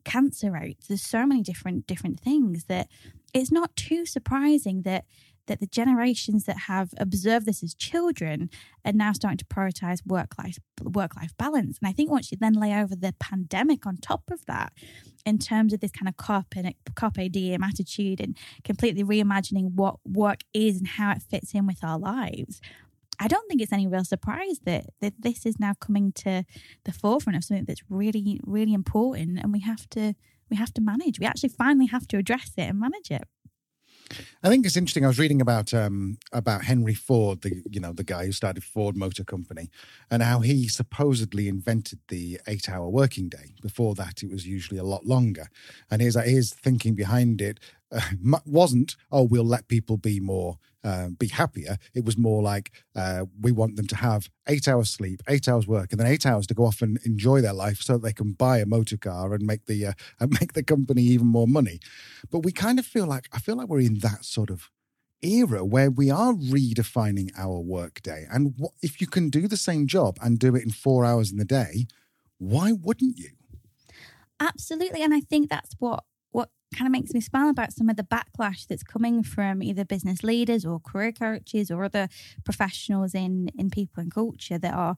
cancer 0.04 0.50
rates. 0.50 0.88
There's 0.88 1.02
so 1.02 1.26
many 1.26 1.42
different 1.42 1.86
different 1.86 2.20
things 2.20 2.64
that 2.64 2.88
it's 3.32 3.52
not 3.52 3.74
too 3.76 4.06
surprising 4.06 4.82
that 4.82 5.04
that 5.50 5.59
the 5.59 5.66
generations 5.66 6.45
that 6.45 6.57
have 6.57 6.95
observed 6.97 7.45
this 7.45 7.61
as 7.64 7.75
children 7.75 8.49
are 8.85 8.92
now 8.92 9.12
starting 9.12 9.37
to 9.37 9.45
prioritize 9.45 10.00
work 10.07 10.38
life 10.38 10.59
work 10.80 11.16
life 11.16 11.37
balance. 11.37 11.76
And 11.83 11.88
I 11.88 11.92
think 11.92 12.09
once 12.09 12.30
you 12.30 12.38
then 12.40 12.54
lay 12.54 12.73
over 12.73 12.95
the 12.95 13.12
pandemic 13.19 13.85
on 13.85 13.97
top 13.97 14.23
of 14.30 14.47
that, 14.47 14.73
in 15.26 15.38
terms 15.38 15.73
of 15.73 15.80
this 15.80 15.90
kind 15.90 16.09
of 16.09 16.16
carpe 16.16 17.33
diem 17.33 17.62
attitude 17.64 18.21
and 18.21 18.38
completely 18.64 19.02
reimagining 19.02 19.73
what 19.75 19.97
work 20.07 20.40
is 20.54 20.78
and 20.78 20.87
how 20.87 21.11
it 21.11 21.23
fits 21.23 21.52
in 21.52 21.66
with 21.66 21.83
our 21.83 21.99
lives. 21.99 22.61
I 23.19 23.28
don't 23.28 23.47
think 23.49 23.61
it's 23.61 23.73
any 23.73 23.88
real 23.88 24.04
surprise 24.04 24.61
that, 24.64 24.87
that 25.00 25.14
this 25.19 25.45
is 25.45 25.61
now 25.61 25.75
coming 25.78 26.12
to 26.12 26.45
the 26.85 26.92
forefront 26.92 27.37
of 27.37 27.45
something 27.45 27.66
that's 27.66 27.83
really, 27.90 28.40
really 28.45 28.73
important 28.73 29.40
and 29.42 29.52
we 29.52 29.61
have 29.61 29.90
to 29.90 30.14
we 30.50 30.57
have 30.57 30.75
to 30.75 30.80
manage. 30.80 31.21
We 31.21 31.26
actually 31.26 31.50
finally 31.50 31.87
have 31.87 32.09
to 32.09 32.16
address 32.16 32.50
it 32.57 32.62
and 32.62 32.80
manage 32.80 33.11
it. 33.11 33.23
I 34.43 34.49
think 34.49 34.67
it's 34.67 34.76
interesting. 34.76 35.05
I 35.05 35.09
was 35.09 35.19
reading 35.19 35.40
about 35.40 35.73
um, 35.73 36.19
about 36.33 36.64
Henry 36.64 36.95
Ford, 36.95 37.43
the 37.43 37.62
you 37.71 37.81
know 37.81 37.93
the 37.93 38.05
guy 38.05 38.26
who 38.26 38.33
started 38.33 38.64
Ford 38.64 38.97
Motor 38.97 39.25
Company, 39.25 39.71
and 40.11 40.23
how 40.23 40.40
he 40.40 40.69
supposedly 40.69 41.49
invented 41.49 42.00
the 42.09 42.40
eight-hour 42.47 42.88
working 42.88 43.29
day. 43.29 43.55
Before 43.62 43.95
that, 43.97 44.23
it 44.23 44.31
was 44.31 44.47
usually 44.47 44.79
a 44.79 44.85
lot 44.85 45.07
longer. 45.07 45.49
And 45.90 46.02
his 46.02 46.17
his 46.17 46.52
thinking 46.52 46.95
behind 46.95 47.40
it 47.40 47.61
uh, 47.92 48.00
wasn't, 48.47 48.97
oh, 49.11 49.23
we'll 49.23 49.44
let 49.44 49.68
people 49.68 49.97
be 49.97 50.20
more, 50.20 50.59
uh, 50.82 51.09
be 51.09 51.28
happier. 51.28 51.76
It 51.94 52.04
was 52.04 52.16
more 52.16 52.42
like 52.42 52.73
uh, 52.94 53.26
we 53.40 53.52
want 53.52 53.76
them 53.76 53.87
to 53.88 53.97
have 53.97 54.30
eight 54.49 54.68
hours 54.68 54.90
sleep, 54.90 55.23
eight 55.28 55.49
hours 55.49 55.66
work, 55.66 55.92
and 55.92 56.00
then 56.00 56.06
eight 56.06 56.26
hours 56.26 56.47
to 56.49 56.54
go 56.54 56.64
off 56.64 56.82
and 56.82 56.99
enjoy 57.04 57.40
their 57.40 57.52
life, 57.52 57.80
so 57.82 57.94
that 57.94 58.02
they 58.02 58.12
can 58.12 58.32
buy 58.32 58.59
a 58.59 58.66
motor 58.66 58.97
car 58.97 59.35
and 59.35 59.47
make 59.47 59.66
the 59.66 59.87
uh, 59.87 59.92
and 60.20 60.38
make 60.40 60.52
the 60.52 60.62
company 60.62 61.02
even 61.02 61.26
more 61.26 61.49
money. 61.49 61.80
But 62.30 62.40
we 62.40 62.52
kind 62.52 62.78
of 62.78 62.87
feel 62.87 63.06
like 63.06 63.28
I 63.32 63.38
feel 63.38 63.56
like 63.56 63.68
we're 63.68 63.80
in 63.80 63.99
that 63.99 64.25
sort 64.25 64.50
of 64.50 64.70
era 65.23 65.64
where 65.64 65.90
we 65.90 66.11
are 66.11 66.32
redefining 66.32 67.30
our 67.37 67.61
workday. 67.61 68.26
And 68.30 68.54
if 68.82 69.02
you 69.02 69.06
can 69.06 69.28
do 69.28 69.49
the 69.49 69.56
same 69.56 69.87
job 69.87 70.16
and 70.23 70.38
do 70.38 70.56
it 70.56 70.64
in 70.64 70.70
four 70.70 71.04
hours 71.04 71.30
in 71.30 71.37
the 71.37 71.44
day, 71.44 71.87
why 72.38 72.73
wouldn't 72.73 73.18
you? 73.18 73.30
Absolutely, 74.40 75.02
and 75.02 75.12
I 75.12 75.20
think 75.20 75.50
that's 75.50 75.75
what 75.78 76.04
kind 76.74 76.86
of 76.86 76.92
makes 76.92 77.12
me 77.12 77.20
smile 77.20 77.48
about 77.48 77.72
some 77.72 77.88
of 77.88 77.96
the 77.96 78.02
backlash 78.02 78.66
that's 78.66 78.82
coming 78.82 79.22
from 79.22 79.62
either 79.62 79.84
business 79.84 80.22
leaders 80.22 80.64
or 80.64 80.78
career 80.80 81.12
coaches 81.12 81.70
or 81.70 81.84
other 81.84 82.08
professionals 82.44 83.14
in 83.14 83.50
in 83.58 83.70
people 83.70 84.00
and 84.00 84.12
culture 84.12 84.58
that 84.58 84.74
are 84.74 84.94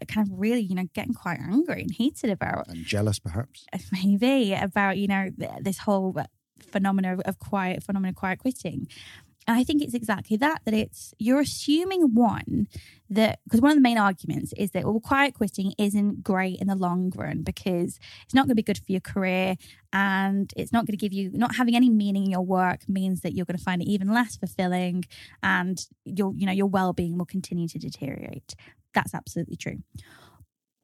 uh, 0.00 0.04
kind 0.06 0.26
of 0.26 0.32
really 0.38 0.60
you 0.60 0.74
know 0.74 0.88
getting 0.94 1.14
quite 1.14 1.38
angry 1.40 1.82
and 1.82 1.92
heated 1.92 2.30
about 2.30 2.68
and 2.68 2.84
jealous 2.84 3.18
perhaps. 3.18 3.66
maybe 3.92 4.54
about 4.54 4.96
you 4.96 5.08
know 5.08 5.30
this 5.60 5.78
whole 5.78 6.16
phenomena 6.70 7.18
of 7.24 7.38
quiet 7.38 7.82
phenomena 7.82 8.10
of 8.10 8.16
quiet 8.16 8.38
quitting 8.38 8.88
and 9.46 9.56
I 9.56 9.64
think 9.64 9.82
it's 9.82 9.94
exactly 9.94 10.36
that, 10.38 10.62
that 10.64 10.74
it's, 10.74 11.14
you're 11.18 11.40
assuming 11.40 12.14
one, 12.14 12.66
that, 13.08 13.38
because 13.44 13.60
one 13.60 13.70
of 13.70 13.76
the 13.76 13.82
main 13.82 13.98
arguments 13.98 14.52
is 14.56 14.72
that, 14.72 14.84
well, 14.84 14.98
quiet 14.98 15.34
quitting 15.34 15.72
isn't 15.78 16.24
great 16.24 16.60
in 16.60 16.66
the 16.66 16.74
long 16.74 17.12
run 17.14 17.42
because 17.42 17.98
it's 18.24 18.34
not 18.34 18.42
going 18.42 18.50
to 18.50 18.54
be 18.56 18.62
good 18.62 18.78
for 18.78 18.90
your 18.90 19.00
career 19.00 19.56
and 19.92 20.52
it's 20.56 20.72
not 20.72 20.86
going 20.86 20.98
to 20.98 21.00
give 21.00 21.12
you, 21.12 21.30
not 21.32 21.54
having 21.54 21.76
any 21.76 21.90
meaning 21.90 22.24
in 22.24 22.30
your 22.30 22.44
work 22.44 22.88
means 22.88 23.20
that 23.20 23.34
you're 23.34 23.46
going 23.46 23.58
to 23.58 23.62
find 23.62 23.80
it 23.80 23.88
even 23.88 24.12
less 24.12 24.36
fulfilling 24.36 25.04
and 25.42 25.86
your, 26.04 26.32
you 26.34 26.46
know, 26.46 26.52
your 26.52 26.66
well 26.66 26.92
being 26.92 27.16
will 27.16 27.24
continue 27.24 27.68
to 27.68 27.78
deteriorate. 27.78 28.56
That's 28.94 29.14
absolutely 29.14 29.56
true 29.56 29.82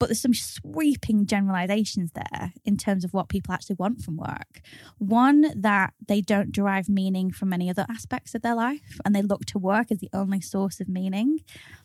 but 0.02 0.09
there's 0.09 0.21
some 0.21 0.35
sweeping 0.35 1.26
generalizations 1.26 2.11
there 2.11 2.52
in 2.64 2.76
terms 2.76 3.04
of 3.04 3.14
what 3.14 3.28
people 3.28 3.54
actually 3.54 3.76
want 3.78 4.02
from 4.02 4.16
work. 4.16 4.61
One, 4.99 5.52
that 5.54 5.94
they 6.09 6.21
don't 6.21 6.50
derive 6.50 6.88
meaning 6.88 7.30
from 7.30 7.52
any 7.52 7.71
other 7.71 7.87
aspects 7.88 8.35
of 8.35 8.42
their 8.42 8.56
life 8.56 8.99
and 9.04 9.14
they 9.14 9.23
look 9.23 9.44
to 9.44 9.61
work 9.61 9.92
as 9.92 9.99
the 9.99 10.11
only 10.12 10.40
source 10.40 10.80
of 10.80 10.88
meaning. 10.88 11.38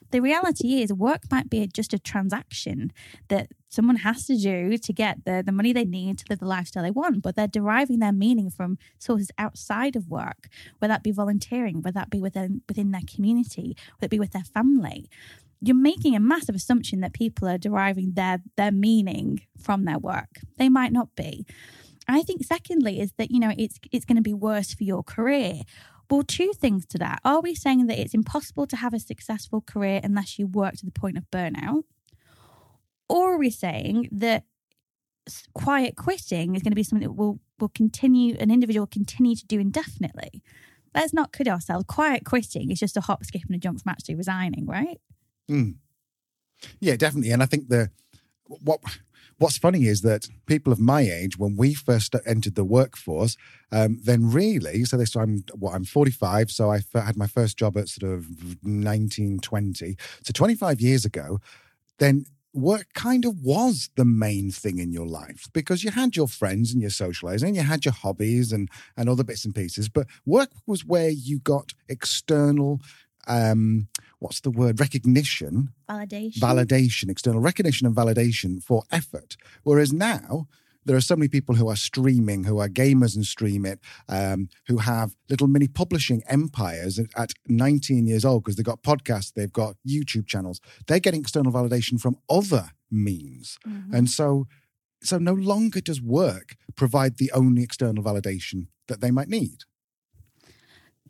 The 0.09 0.19
reality 0.19 0.81
is, 0.81 0.91
work 0.91 1.29
might 1.29 1.47
be 1.47 1.67
just 1.67 1.93
a 1.93 1.99
transaction 1.99 2.91
that 3.27 3.51
someone 3.69 3.97
has 3.97 4.25
to 4.25 4.35
do 4.35 4.79
to 4.79 4.93
get 4.93 5.23
the, 5.25 5.43
the 5.45 5.51
money 5.51 5.71
they 5.71 5.85
need 5.85 6.17
to 6.17 6.25
live 6.27 6.39
the 6.39 6.47
lifestyle 6.47 6.81
they 6.81 6.89
want, 6.89 7.21
but 7.21 7.35
they're 7.35 7.47
deriving 7.47 7.99
their 7.99 8.13
meaning 8.13 8.49
from 8.49 8.79
sources 8.97 9.29
outside 9.37 9.95
of 9.95 10.09
work, 10.09 10.47
whether 10.79 10.91
that 10.91 11.03
be 11.03 11.11
volunteering, 11.11 11.83
whether 11.83 11.99
that 11.99 12.09
be 12.09 12.21
within, 12.21 12.61
within 12.67 12.89
their 12.89 13.01
community, 13.05 13.77
whether 13.99 14.07
it 14.07 14.09
be 14.09 14.19
with 14.19 14.31
their 14.31 14.43
family 14.43 15.07
you're 15.61 15.75
making 15.75 16.15
a 16.15 16.19
massive 16.19 16.55
assumption 16.55 17.01
that 17.01 17.13
people 17.13 17.47
are 17.47 17.57
deriving 17.57 18.13
their 18.13 18.39
their 18.55 18.71
meaning 18.71 19.41
from 19.59 19.85
their 19.85 19.99
work. 19.99 20.39
They 20.57 20.69
might 20.69 20.91
not 20.91 21.15
be. 21.15 21.45
I 22.07 22.23
think 22.23 22.45
secondly 22.45 22.99
is 22.99 23.11
that 23.17 23.31
you 23.31 23.39
know 23.39 23.53
it's 23.57 23.79
it's 23.91 24.05
going 24.05 24.17
to 24.17 24.21
be 24.21 24.33
worse 24.33 24.73
for 24.73 24.83
your 24.83 25.03
career. 25.03 25.61
Well, 26.09 26.23
two 26.23 26.53
things 26.53 26.85
to 26.87 26.97
that. 26.99 27.19
Are 27.25 27.41
we 27.41 27.53
saying 27.53 27.87
that 27.87 27.99
it's 27.99 28.13
impossible 28.13 28.65
to 28.67 28.77
have 28.77 28.93
a 28.93 28.99
successful 28.99 29.61
career 29.61 29.99
unless 30.03 30.39
you 30.39 30.47
work 30.47 30.75
to 30.75 30.85
the 30.85 30.91
point 30.91 31.17
of 31.17 31.29
burnout? 31.31 31.83
Or 33.09 33.33
are 33.33 33.37
we 33.37 33.49
saying 33.49 34.09
that 34.11 34.43
quiet 35.53 35.97
quitting 35.97 36.55
is 36.55 36.63
going 36.63 36.71
to 36.71 36.75
be 36.75 36.83
something 36.83 37.07
that 37.07 37.13
will 37.13 37.39
will 37.59 37.69
continue 37.69 38.37
an 38.39 38.51
individual 38.51 38.83
will 38.83 38.87
continue 38.87 39.35
to 39.35 39.45
do 39.45 39.59
indefinitely? 39.59 40.43
Let's 40.95 41.13
not 41.13 41.33
kid 41.33 41.47
ourselves. 41.47 41.85
Quiet 41.87 42.23
quitting 42.25 42.71
is 42.71 42.79
just 42.79 42.97
a 42.97 43.01
hop, 43.01 43.25
skip, 43.25 43.43
and 43.45 43.55
a 43.55 43.59
jump 43.59 43.81
from 43.81 43.91
actually 43.91 44.15
resigning, 44.15 44.65
right? 44.65 44.99
Mm. 45.49 45.77
Yeah, 46.79 46.95
definitely. 46.95 47.31
And 47.31 47.43
I 47.43 47.45
think 47.45 47.69
the 47.69 47.89
what 48.47 48.79
what's 49.39 49.57
funny 49.57 49.85
is 49.87 50.01
that 50.01 50.27
people 50.47 50.73
of 50.73 50.79
my 50.79 51.01
age, 51.01 51.37
when 51.37 51.55
we 51.57 51.73
first 51.73 52.15
entered 52.25 52.55
the 52.55 52.63
workforce, 52.63 53.37
um, 53.71 53.99
then 54.03 54.31
really, 54.31 54.83
so 54.85 54.97
this 54.97 55.15
I'm 55.15 55.43
what 55.55 55.73
I'm 55.75 55.85
45, 55.85 56.51
so 56.51 56.71
I 56.71 56.81
had 56.93 57.17
my 57.17 57.27
first 57.27 57.57
job 57.57 57.77
at 57.77 57.89
sort 57.89 58.11
of 58.13 58.25
1920, 58.63 59.97
so 60.23 60.31
25 60.33 60.81
years 60.81 61.05
ago. 61.05 61.39
Then 61.99 62.25
work 62.53 62.87
kind 62.95 63.25
of 63.25 63.41
was 63.43 63.89
the 63.95 64.05
main 64.05 64.51
thing 64.51 64.79
in 64.79 64.91
your 64.91 65.07
life 65.07 65.47
because 65.53 65.83
you 65.83 65.91
had 65.91 66.15
your 66.15 66.27
friends 66.27 66.71
and 66.71 66.81
your 66.81 66.91
socializing, 66.91 67.55
you 67.55 67.61
had 67.61 67.85
your 67.85 67.93
hobbies 67.93 68.51
and 68.51 68.69
and 68.97 69.09
other 69.09 69.23
bits 69.23 69.45
and 69.45 69.55
pieces, 69.55 69.89
but 69.89 70.07
work 70.25 70.49
was 70.65 70.85
where 70.85 71.09
you 71.09 71.39
got 71.39 71.73
external 71.89 72.81
um, 73.27 73.87
what's 74.19 74.41
the 74.41 74.51
word 74.51 74.79
recognition 74.79 75.69
validation 75.89 76.39
validation 76.39 77.09
external 77.09 77.41
recognition 77.41 77.87
and 77.87 77.95
validation 77.95 78.63
for 78.63 78.83
effort 78.91 79.37
whereas 79.63 79.93
now 79.93 80.47
there 80.87 80.95
are 80.95 81.01
so 81.01 81.17
many 81.17 81.27
people 81.27 81.55
who 81.55 81.67
are 81.67 81.75
streaming, 81.75 82.45
who 82.45 82.59
are 82.59 82.69
gamers 82.69 83.15
and 83.15 83.25
stream 83.25 83.65
it, 83.65 83.79
um, 84.07 84.47
who 84.67 84.77
have 84.77 85.15
little 85.29 85.47
mini 85.47 85.67
publishing 85.67 86.23
empires 86.29 86.97
at 87.15 87.33
19 87.47 88.07
years 88.07 88.23
old 88.23 88.43
because 88.43 88.55
they've 88.55 88.65
got 88.65 88.83
podcasts, 88.83 89.33
they've 89.33 89.51
got 89.51 89.75
YouTube 89.87 90.27
channels. 90.27 90.61
They're 90.87 91.01
getting 91.01 91.19
external 91.19 91.51
validation 91.51 91.99
from 91.99 92.15
other 92.29 92.69
means. 92.89 93.59
Mm-hmm. 93.67 93.93
And 93.93 94.09
so, 94.09 94.47
so 95.03 95.17
no 95.17 95.33
longer 95.33 95.81
does 95.81 96.01
work 96.01 96.55
provide 96.75 97.17
the 97.17 97.31
only 97.33 97.63
external 97.63 98.01
validation 98.01 98.67
that 98.87 99.01
they 99.01 99.11
might 99.11 99.27
need 99.27 99.63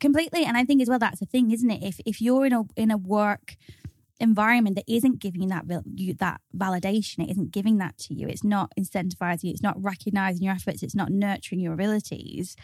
completely 0.00 0.44
and 0.44 0.56
i 0.56 0.64
think 0.64 0.80
as 0.82 0.88
well 0.88 0.98
that's 0.98 1.20
the 1.20 1.26
thing 1.26 1.50
isn't 1.50 1.70
it? 1.70 1.82
If 1.82 2.00
if 2.06 2.20
you're 2.20 2.46
in 2.46 2.52
a 2.52 2.62
in 2.76 2.90
a 2.90 2.96
work 2.96 3.56
environment 4.20 4.74
that 4.74 4.92
isn't 4.92 5.20
giving 5.20 5.42
you 5.42 5.48
that 5.48 5.64
you 5.94 6.12
that 6.14 6.40
validation 6.56 7.22
it 7.24 7.30
isn't 7.30 7.52
giving 7.52 7.78
that 7.78 7.96
to 7.98 8.14
you 8.14 8.26
it's 8.26 8.42
not 8.42 8.72
incentivizing 8.78 9.44
you 9.44 9.50
it's 9.52 9.62
not 9.62 9.80
recognizing 9.80 10.42
your 10.42 10.54
efforts 10.54 10.82
it's 10.82 10.94
not 10.94 11.10
nurturing 11.10 11.60
your 11.60 11.72
abilities 11.72 12.56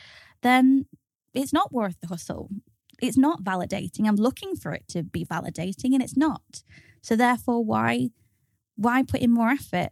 then 0.42 0.86
it's 1.34 1.52
not 1.52 1.72
worth 1.72 2.00
the 2.00 2.06
hustle. 2.06 2.48
It's 3.02 3.18
not 3.18 3.42
validating. 3.42 4.06
I'm 4.06 4.16
looking 4.16 4.54
for 4.54 4.72
it 4.72 4.86
to 4.88 5.02
be 5.02 5.26
validating 5.26 5.92
and 5.92 6.02
it's 6.02 6.16
not. 6.16 6.62
So 7.02 7.16
therefore 7.16 7.64
why 7.64 8.10
why 8.76 9.02
put 9.02 9.20
in 9.20 9.32
more 9.32 9.50
effort 9.50 9.90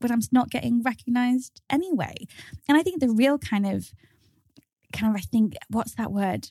when 0.00 0.10
i'm 0.10 0.20
not 0.32 0.50
getting 0.50 0.82
recognized 0.82 1.60
anyway? 1.68 2.14
And 2.68 2.78
i 2.78 2.82
think 2.82 3.00
the 3.00 3.10
real 3.10 3.38
kind 3.38 3.66
of 3.66 3.92
kind 4.96 5.14
of, 5.14 5.20
I 5.20 5.22
think, 5.22 5.54
what's 5.68 5.94
that 5.94 6.12
word? 6.12 6.50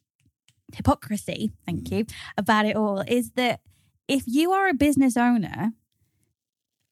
Hypocrisy, 0.73 1.51
thank 1.65 1.83
mm. 1.83 1.91
you, 1.91 2.05
about 2.37 2.65
it 2.65 2.75
all 2.75 3.01
is 3.07 3.31
that 3.31 3.61
if 4.07 4.23
you 4.25 4.51
are 4.51 4.67
a 4.67 4.73
business 4.73 5.15
owner, 5.17 5.73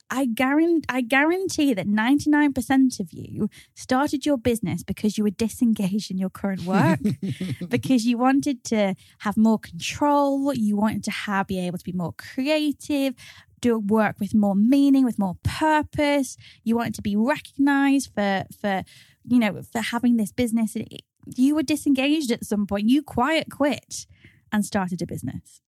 I 0.10 0.26
guarantee, 0.26 0.86
I 0.90 1.02
guarantee 1.02 1.74
that 1.74 1.88
99% 1.88 3.00
of 3.00 3.12
you 3.12 3.50
started 3.74 4.28
your 4.28 4.38
business 4.38 4.84
because 4.84 5.18
you 5.18 5.24
were 5.24 5.32
disengaged 5.32 6.12
in 6.12 6.20
your 6.20 6.30
current 6.30 6.66
work, 6.66 7.00
because 7.68 8.06
you 8.06 8.20
wanted 8.20 8.64
to 8.66 8.94
have 9.20 9.38
more 9.38 9.58
control, 9.58 10.54
you 10.54 10.78
wanted 10.78 11.04
to 11.06 11.12
have, 11.12 11.48
be 11.48 11.60
able 11.60 11.80
to 11.80 11.84
be 11.84 11.94
more 11.94 12.14
creative, 12.14 13.16
do 13.60 13.80
work 13.80 14.20
with 14.20 14.36
more 14.36 14.56
meaning, 14.56 15.04
with 15.04 15.18
more 15.18 15.38
purpose. 15.42 16.38
You 16.64 16.76
wanted 16.76 16.94
to 16.96 17.02
be 17.02 17.16
recognized 17.16 18.12
for 18.14 18.44
for 18.60 18.84
you 19.26 19.40
know 19.40 19.62
for 19.64 19.80
having 19.80 20.18
this 20.18 20.32
business. 20.32 20.76
You 21.36 21.56
were 21.56 21.64
disengaged 21.64 22.32
at 22.32 22.46
some 22.46 22.68
point. 22.68 22.90
You 22.90 23.02
quiet 23.02 23.48
quit 23.52 24.06
and 24.52 24.66
started 24.66 25.02
a 25.02 25.06
business. 25.06 25.62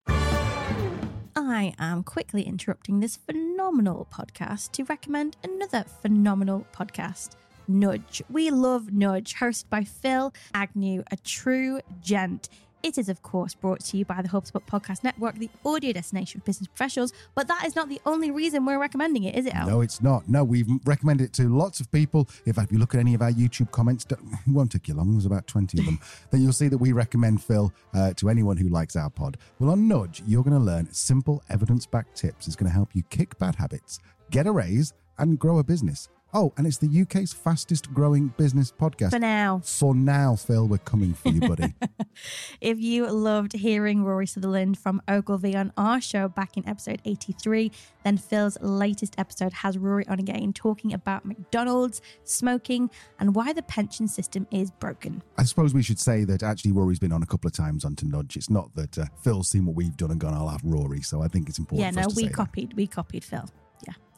I 1.35 1.73
am 1.79 2.03
quickly 2.03 2.43
interrupting 2.43 2.99
this 2.99 3.17
phenomenal 3.17 4.07
podcast 4.13 4.71
to 4.73 4.83
recommend 4.83 5.37
another 5.43 5.83
phenomenal 6.01 6.65
podcast. 6.73 7.31
Nudge. 7.67 8.21
We 8.29 8.51
love 8.51 8.91
Nudge, 8.91 9.35
hosted 9.35 9.69
by 9.69 9.83
Phil 9.83 10.33
Agnew, 10.53 11.03
a 11.11 11.17
true 11.17 11.79
gent. 12.01 12.49
It 12.83 12.97
is, 12.97 13.07
of 13.07 13.21
course, 13.21 13.55
brought 13.55 13.79
to 13.85 13.97
you 13.97 14.03
by 14.03 14.21
the 14.21 14.27
HubSpot 14.27 14.61
Podcast 14.65 15.05
Network, 15.05 15.35
the 15.35 15.49
audio 15.65 15.93
destination 15.93 16.41
for 16.41 16.45
business 16.47 16.67
professionals. 16.67 17.13
But 17.33 17.47
that 17.47 17.63
is 17.65 17.77
not 17.77 17.87
the 17.87 18.01
only 18.05 18.29
reason 18.29 18.65
we're 18.65 18.77
recommending 18.77 19.23
it, 19.23 19.35
is 19.35 19.45
it, 19.45 19.55
Al? 19.55 19.67
No, 19.67 19.79
it's 19.79 20.01
not. 20.01 20.27
No, 20.27 20.43
we've 20.43 20.67
recommended 20.83 21.23
it 21.23 21.33
to 21.35 21.47
lots 21.47 21.79
of 21.79 21.89
people. 21.93 22.27
If 22.45 22.57
you 22.69 22.77
look 22.77 22.93
at 22.93 22.99
any 22.99 23.13
of 23.13 23.21
our 23.21 23.31
YouTube 23.31 23.71
comments, 23.71 24.05
it 24.09 24.19
won't 24.47 24.73
take 24.73 24.89
you 24.89 24.95
long. 24.95 25.13
There's 25.13 25.25
about 25.25 25.47
20 25.47 25.79
of 25.79 25.85
them. 25.85 25.99
then 26.31 26.41
you'll 26.41 26.51
see 26.51 26.67
that 26.67 26.77
we 26.77 26.91
recommend 26.91 27.41
Phil 27.41 27.71
uh, 27.93 28.11
to 28.15 28.29
anyone 28.29 28.57
who 28.57 28.67
likes 28.67 28.97
our 28.97 29.09
pod. 29.09 29.37
Well, 29.59 29.69
on 29.71 29.87
Nudge, 29.87 30.21
you're 30.27 30.43
going 30.43 30.59
to 30.59 30.63
learn 30.63 30.91
simple 30.91 31.41
evidence 31.49 31.85
backed 31.85 32.17
tips. 32.17 32.47
It's 32.47 32.57
going 32.57 32.69
to 32.69 32.75
help 32.75 32.93
you 32.93 33.03
kick 33.03 33.39
bad 33.39 33.55
habits, 33.55 33.99
get 34.29 34.45
a 34.45 34.51
raise, 34.51 34.93
and 35.17 35.39
grow 35.39 35.59
a 35.59 35.63
business. 35.63 36.09
Oh, 36.35 36.51
and 36.57 36.65
it's 36.65 36.79
the 36.79 37.01
UK's 37.01 37.31
fastest 37.31 37.93
growing 37.93 38.29
business 38.29 38.71
podcast. 38.71 39.11
For 39.11 39.19
now. 39.19 39.61
For 39.63 39.93
now, 39.93 40.35
Phil, 40.35 40.67
we're 40.67 40.79
coming 40.79 41.13
for 41.13 41.29
you, 41.29 41.41
buddy. 41.41 41.75
if 42.61 42.79
you 42.79 43.07
loved 43.07 43.53
hearing 43.53 44.03
Rory 44.03 44.25
Sutherland 44.25 44.79
from 44.79 44.99
Ogilvy 45.07 45.55
on 45.55 45.71
our 45.77 46.01
show 46.01 46.27
back 46.27 46.57
in 46.57 46.67
episode 46.67 47.03
83, 47.05 47.71
then 48.03 48.17
Phil's 48.17 48.57
latest 48.61 49.13
episode 49.19 49.53
has 49.53 49.77
Rory 49.77 50.07
on 50.07 50.19
again 50.19 50.53
talking 50.53 50.91
about 50.91 51.23
McDonald's, 51.23 52.01
smoking, 52.23 52.89
and 53.19 53.35
why 53.35 53.53
the 53.53 53.61
pension 53.61 54.07
system 54.07 54.47
is 54.49 54.71
broken. 54.71 55.21
I 55.37 55.43
suppose 55.43 55.75
we 55.75 55.83
should 55.83 55.99
say 55.99 56.23
that 56.23 56.41
actually 56.41 56.71
Rory's 56.71 56.99
been 56.99 57.11
on 57.11 57.21
a 57.21 57.27
couple 57.27 57.47
of 57.47 57.53
times 57.53 57.85
on 57.85 57.95
to 57.97 58.07
Nudge. 58.07 58.37
It's 58.37 58.49
not 58.49 58.73
that 58.73 58.97
uh, 58.97 59.05
Phil's 59.23 59.49
seen 59.49 59.67
what 59.67 59.75
we've 59.75 59.95
done 59.95 60.09
and 60.09 60.19
gone, 60.19 60.33
I'll 60.33 60.47
have 60.47 60.63
Rory. 60.63 61.01
So 61.01 61.21
I 61.21 61.27
think 61.27 61.47
it's 61.47 61.59
important. 61.59 61.95
Yeah, 61.95 62.01
no, 62.01 62.07
we 62.15 62.27
copied. 62.27 62.71
That. 62.71 62.75
We 62.75 62.87
copied 62.87 63.23
Phil. 63.23 63.45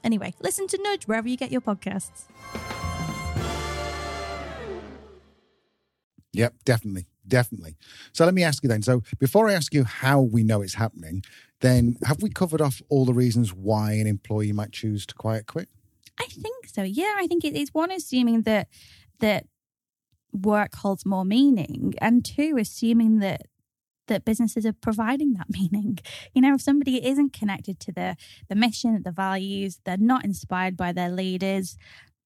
Anyway, 0.06 0.34
listen 0.40 0.68
to 0.68 0.80
Nudge 0.84 1.08
wherever 1.08 1.28
you 1.28 1.36
get 1.36 1.52
your 1.52 1.62
podcasts. 1.62 2.26
Yep, 6.32 6.54
definitely. 6.64 7.08
Definitely. 7.28 7.76
So 8.14 8.24
let 8.24 8.36
me 8.36 8.44
ask 8.44 8.62
you 8.62 8.70
then. 8.70 8.84
So 8.84 9.02
before 9.18 9.50
I 9.50 9.54
ask 9.54 9.74
you 9.74 9.84
how 9.84 10.22
we 10.22 10.44
know 10.44 10.62
it's 10.62 10.76
happening, 10.76 11.24
then 11.62 11.98
have 12.04 12.22
we 12.22 12.30
covered 12.30 12.62
off 12.62 12.84
all 12.88 13.04
the 13.04 13.14
reasons 13.14 13.52
why 13.52 13.94
an 13.94 14.06
employee 14.06 14.52
might 14.52 14.72
choose 14.72 15.08
to 15.08 15.16
quiet 15.16 15.48
quit? 15.48 15.70
I 16.20 16.26
think 16.26 16.68
so. 16.68 16.84
Yeah, 16.84 17.16
I 17.18 17.26
think 17.26 17.44
it 17.44 17.56
is 17.56 17.74
one 17.74 17.92
assuming 17.92 18.44
that 18.44 18.68
that 19.22 19.48
work 20.32 20.76
holds 20.76 21.04
more 21.04 21.26
meaning, 21.26 21.96
and 22.00 22.24
two 22.24 22.58
assuming 22.60 23.20
that 23.20 23.48
that 24.08 24.26
businesses 24.26 24.66
are 24.66 24.74
providing 24.74 25.34
that 25.34 25.50
meaning. 25.50 26.00
You 26.34 26.42
know, 26.42 26.56
if 26.56 26.62
somebody 26.62 27.06
isn't 27.06 27.34
connected 27.34 27.80
to 27.82 27.92
the 27.92 28.16
the 28.50 28.56
mission, 28.56 29.02
the 29.04 29.12
values, 29.12 29.80
they're 29.86 29.98
not 29.98 30.26
inspired 30.26 30.78
by 30.78 30.92
their 30.92 31.10
leaders, 31.10 31.78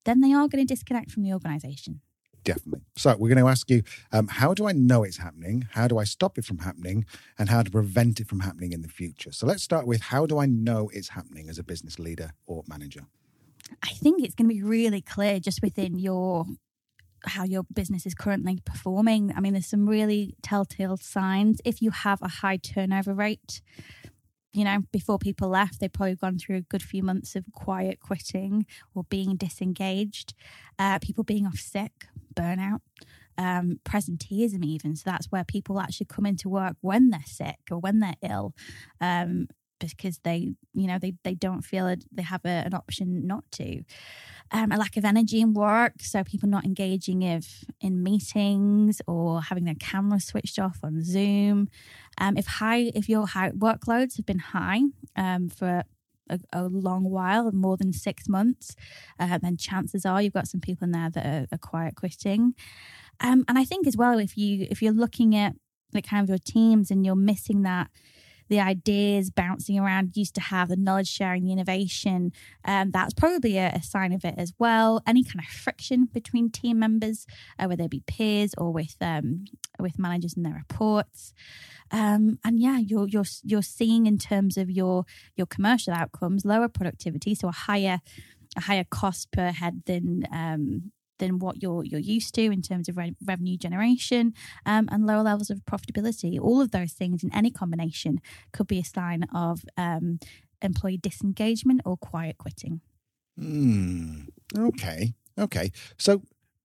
then 0.05 0.21
they 0.21 0.33
are 0.33 0.47
going 0.47 0.65
to 0.65 0.73
disconnect 0.73 1.11
from 1.11 1.23
the 1.23 1.33
organization. 1.33 2.01
Definitely. 2.43 2.81
So 2.95 3.15
we're 3.17 3.33
going 3.33 3.43
to 3.43 3.49
ask 3.49 3.69
you, 3.69 3.83
um, 4.11 4.27
how 4.27 4.53
do 4.53 4.67
I 4.67 4.71
know 4.71 5.03
it's 5.03 5.17
happening? 5.17 5.67
How 5.71 5.87
do 5.87 5.97
I 5.97 6.03
stop 6.03 6.37
it 6.37 6.45
from 6.45 6.59
happening? 6.59 7.05
And 7.37 7.49
how 7.49 7.63
to 7.63 7.69
prevent 7.69 8.19
it 8.19 8.27
from 8.27 8.39
happening 8.39 8.71
in 8.71 8.81
the 8.81 8.87
future? 8.87 9.31
So 9.31 9.45
let's 9.45 9.61
start 9.61 9.85
with 9.85 10.01
how 10.01 10.25
do 10.25 10.39
I 10.39 10.45
know 10.45 10.89
it's 10.93 11.09
happening 11.09 11.49
as 11.49 11.59
a 11.59 11.63
business 11.63 11.99
leader 11.99 12.31
or 12.47 12.63
manager? 12.67 13.01
I 13.83 13.89
think 13.89 14.23
it's 14.23 14.35
going 14.35 14.49
to 14.49 14.55
be 14.55 14.63
really 14.63 15.01
clear 15.01 15.39
just 15.39 15.61
within 15.61 15.99
your 15.99 16.45
how 17.25 17.43
your 17.43 17.63
business 17.73 18.05
is 18.05 18.13
currently 18.13 18.59
performing. 18.65 19.33
I 19.35 19.39
mean, 19.39 19.53
there's 19.53 19.67
some 19.67 19.87
really 19.87 20.35
telltale 20.41 20.97
signs. 20.97 21.61
If 21.65 21.81
you 21.81 21.91
have 21.91 22.21
a 22.21 22.27
high 22.27 22.57
turnover 22.57 23.13
rate, 23.13 23.61
you 24.53 24.63
know, 24.63 24.79
before 24.91 25.19
people 25.19 25.49
left, 25.49 25.79
they've 25.79 25.93
probably 25.93 26.15
gone 26.15 26.39
through 26.39 26.57
a 26.57 26.61
good 26.61 26.81
few 26.81 27.03
months 27.03 27.35
of 27.35 27.45
quiet 27.53 27.99
quitting 27.99 28.65
or 28.95 29.03
being 29.09 29.35
disengaged, 29.35 30.33
uh, 30.79 30.99
people 30.99 31.23
being 31.23 31.45
off 31.45 31.57
sick, 31.57 32.07
burnout, 32.33 32.79
um, 33.37 33.79
presenteeism, 33.85 34.65
even. 34.65 34.95
So 34.95 35.03
that's 35.05 35.27
where 35.27 35.43
people 35.43 35.79
actually 35.79 36.07
come 36.07 36.25
into 36.25 36.49
work 36.49 36.75
when 36.81 37.09
they're 37.09 37.21
sick 37.25 37.59
or 37.69 37.77
when 37.77 37.99
they're 37.99 38.15
ill. 38.21 38.53
Um, 38.99 39.47
because 39.79 40.19
they, 40.19 40.53
you 40.73 40.87
know, 40.87 40.99
they, 40.99 41.13
they 41.23 41.33
don't 41.33 41.61
feel 41.61 41.87
it, 41.87 42.03
they 42.11 42.21
have 42.21 42.45
a, 42.45 42.63
an 42.65 42.73
option 42.73 43.25
not 43.25 43.43
to 43.53 43.83
um, 44.51 44.71
a 44.71 44.77
lack 44.77 44.97
of 44.97 45.05
energy 45.05 45.41
in 45.41 45.53
work. 45.53 45.93
So 46.01 46.23
people 46.23 46.49
not 46.49 46.65
engaging 46.65 47.21
if 47.21 47.63
in 47.81 48.03
meetings 48.03 49.01
or 49.07 49.41
having 49.41 49.65
their 49.65 49.75
camera 49.75 50.19
switched 50.19 50.59
off 50.59 50.79
on 50.83 51.03
Zoom. 51.03 51.69
Um, 52.17 52.37
if 52.37 52.45
high, 52.45 52.91
if 52.95 53.07
your 53.07 53.27
high 53.27 53.51
workloads 53.51 54.17
have 54.17 54.25
been 54.25 54.39
high 54.39 54.81
um, 55.15 55.49
for 55.49 55.83
a, 56.29 56.39
a, 56.53 56.63
long 56.63 57.09
while, 57.09 57.51
more 57.51 57.77
than 57.77 57.93
six 57.93 58.27
months, 58.27 58.75
uh, 59.19 59.37
then 59.37 59.57
chances 59.57 60.05
are 60.05 60.21
you've 60.21 60.33
got 60.33 60.47
some 60.47 60.61
people 60.61 60.85
in 60.85 60.91
there 60.91 61.09
that 61.09 61.25
are, 61.25 61.47
are 61.51 61.57
quiet 61.57 61.95
quitting. 61.95 62.53
Um, 63.19 63.43
and 63.47 63.57
I 63.57 63.65
think 63.65 63.87
as 63.87 63.97
well, 63.97 64.19
if 64.19 64.37
you 64.37 64.67
if 64.69 64.81
you're 64.81 64.93
looking 64.93 65.35
at 65.35 65.55
like 65.93 66.07
kind 66.07 66.23
of 66.23 66.29
your 66.29 66.37
teams 66.37 66.91
and 66.91 67.05
you're 67.05 67.15
missing 67.15 67.63
that 67.63 67.89
the 68.49 68.59
ideas 68.59 69.29
bouncing 69.29 69.79
around 69.79 70.17
used 70.17 70.35
to 70.35 70.41
have, 70.41 70.69
the 70.69 70.75
knowledge 70.75 71.07
sharing, 71.07 71.45
the 71.45 71.51
innovation. 71.51 72.31
Um, 72.65 72.91
that's 72.91 73.13
probably 73.13 73.57
a, 73.57 73.71
a, 73.75 73.83
sign 73.83 74.11
of 74.11 74.25
it 74.25 74.35
as 74.37 74.53
well. 74.59 75.01
Any 75.07 75.23
kind 75.23 75.39
of 75.39 75.45
friction 75.45 76.09
between 76.11 76.49
team 76.49 76.79
members, 76.79 77.25
uh, 77.57 77.65
whether 77.67 77.83
it 77.83 77.91
be 77.91 78.03
peers 78.05 78.53
or 78.57 78.71
with 78.71 78.95
um, 79.01 79.45
with 79.79 79.97
managers 79.97 80.35
and 80.35 80.45
their 80.45 80.53
reports. 80.67 81.33
Um, 81.91 82.39
and 82.43 82.59
yeah, 82.59 82.77
you're 82.79 83.07
you're 83.07 83.25
you're 83.43 83.61
seeing 83.61 84.05
in 84.05 84.17
terms 84.17 84.57
of 84.57 84.69
your 84.69 85.05
your 85.35 85.47
commercial 85.47 85.93
outcomes 85.93 86.45
lower 86.45 86.67
productivity, 86.67 87.35
so 87.35 87.47
a 87.47 87.51
higher 87.51 87.99
a 88.57 88.61
higher 88.61 88.83
cost 88.83 89.31
per 89.31 89.51
head 89.51 89.83
than 89.85 90.23
um, 90.31 90.91
than 91.19 91.39
what 91.39 91.61
you're 91.61 91.83
you're 91.85 91.99
used 91.99 92.33
to 92.35 92.41
in 92.41 92.61
terms 92.61 92.89
of 92.89 92.97
re- 92.97 93.15
revenue 93.23 93.57
generation 93.57 94.33
um, 94.65 94.89
and 94.91 95.05
lower 95.05 95.23
levels 95.23 95.49
of 95.49 95.63
profitability. 95.65 96.39
All 96.39 96.61
of 96.61 96.71
those 96.71 96.93
things 96.93 97.23
in 97.23 97.33
any 97.33 97.51
combination 97.51 98.19
could 98.51 98.67
be 98.67 98.79
a 98.79 98.83
sign 98.83 99.23
of 99.33 99.63
um, 99.77 100.19
employee 100.61 100.97
disengagement 100.97 101.81
or 101.85 101.97
quiet 101.97 102.37
quitting. 102.37 102.81
Hmm. 103.37 104.23
Okay. 104.57 105.13
Okay. 105.37 105.71
So 105.97 106.23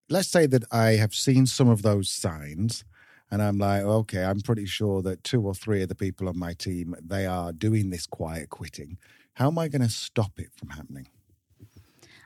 let's 0.08 0.28
say 0.28 0.46
that 0.46 0.64
I 0.72 0.92
have 0.92 1.14
seen 1.14 1.46
some 1.46 1.68
of 1.68 1.82
those 1.82 2.10
signs 2.10 2.84
and 3.30 3.42
I'm 3.42 3.58
like, 3.58 3.82
okay, 3.82 4.24
I'm 4.24 4.40
pretty 4.40 4.66
sure 4.66 5.02
that 5.02 5.24
two 5.24 5.42
or 5.42 5.54
three 5.54 5.82
of 5.82 5.88
the 5.88 5.94
people 5.94 6.28
on 6.28 6.38
my 6.38 6.52
team 6.52 6.94
they 7.00 7.26
are 7.26 7.52
doing 7.52 7.90
this 7.90 8.06
quiet 8.06 8.50
quitting. 8.50 8.98
How 9.34 9.48
am 9.48 9.58
I 9.58 9.68
going 9.68 9.82
to 9.82 9.88
stop 9.88 10.38
it 10.38 10.50
from 10.56 10.70
happening? 10.70 11.08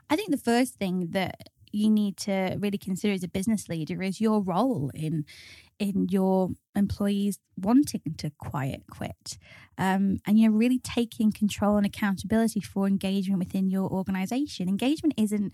I 0.09 0.15
think 0.15 0.31
the 0.31 0.37
first 0.37 0.75
thing 0.75 1.09
that 1.11 1.49
you 1.71 1.89
need 1.89 2.17
to 2.17 2.57
really 2.59 2.77
consider 2.77 3.13
as 3.13 3.23
a 3.23 3.27
business 3.27 3.69
leader 3.69 4.01
is 4.01 4.21
your 4.21 4.41
role 4.41 4.91
in 4.93 5.25
in 5.79 6.07
your 6.09 6.49
employees 6.75 7.39
wanting 7.57 8.01
to 8.17 8.29
quiet 8.37 8.83
quit. 8.91 9.37
Um, 9.77 10.19
and 10.27 10.37
you're 10.37 10.51
really 10.51 10.79
taking 10.79 11.31
control 11.31 11.77
and 11.77 11.85
accountability 11.85 12.59
for 12.59 12.85
engagement 12.85 13.39
within 13.39 13.69
your 13.69 13.89
organization. 13.89 14.67
Engagement 14.67 15.13
isn't 15.17 15.53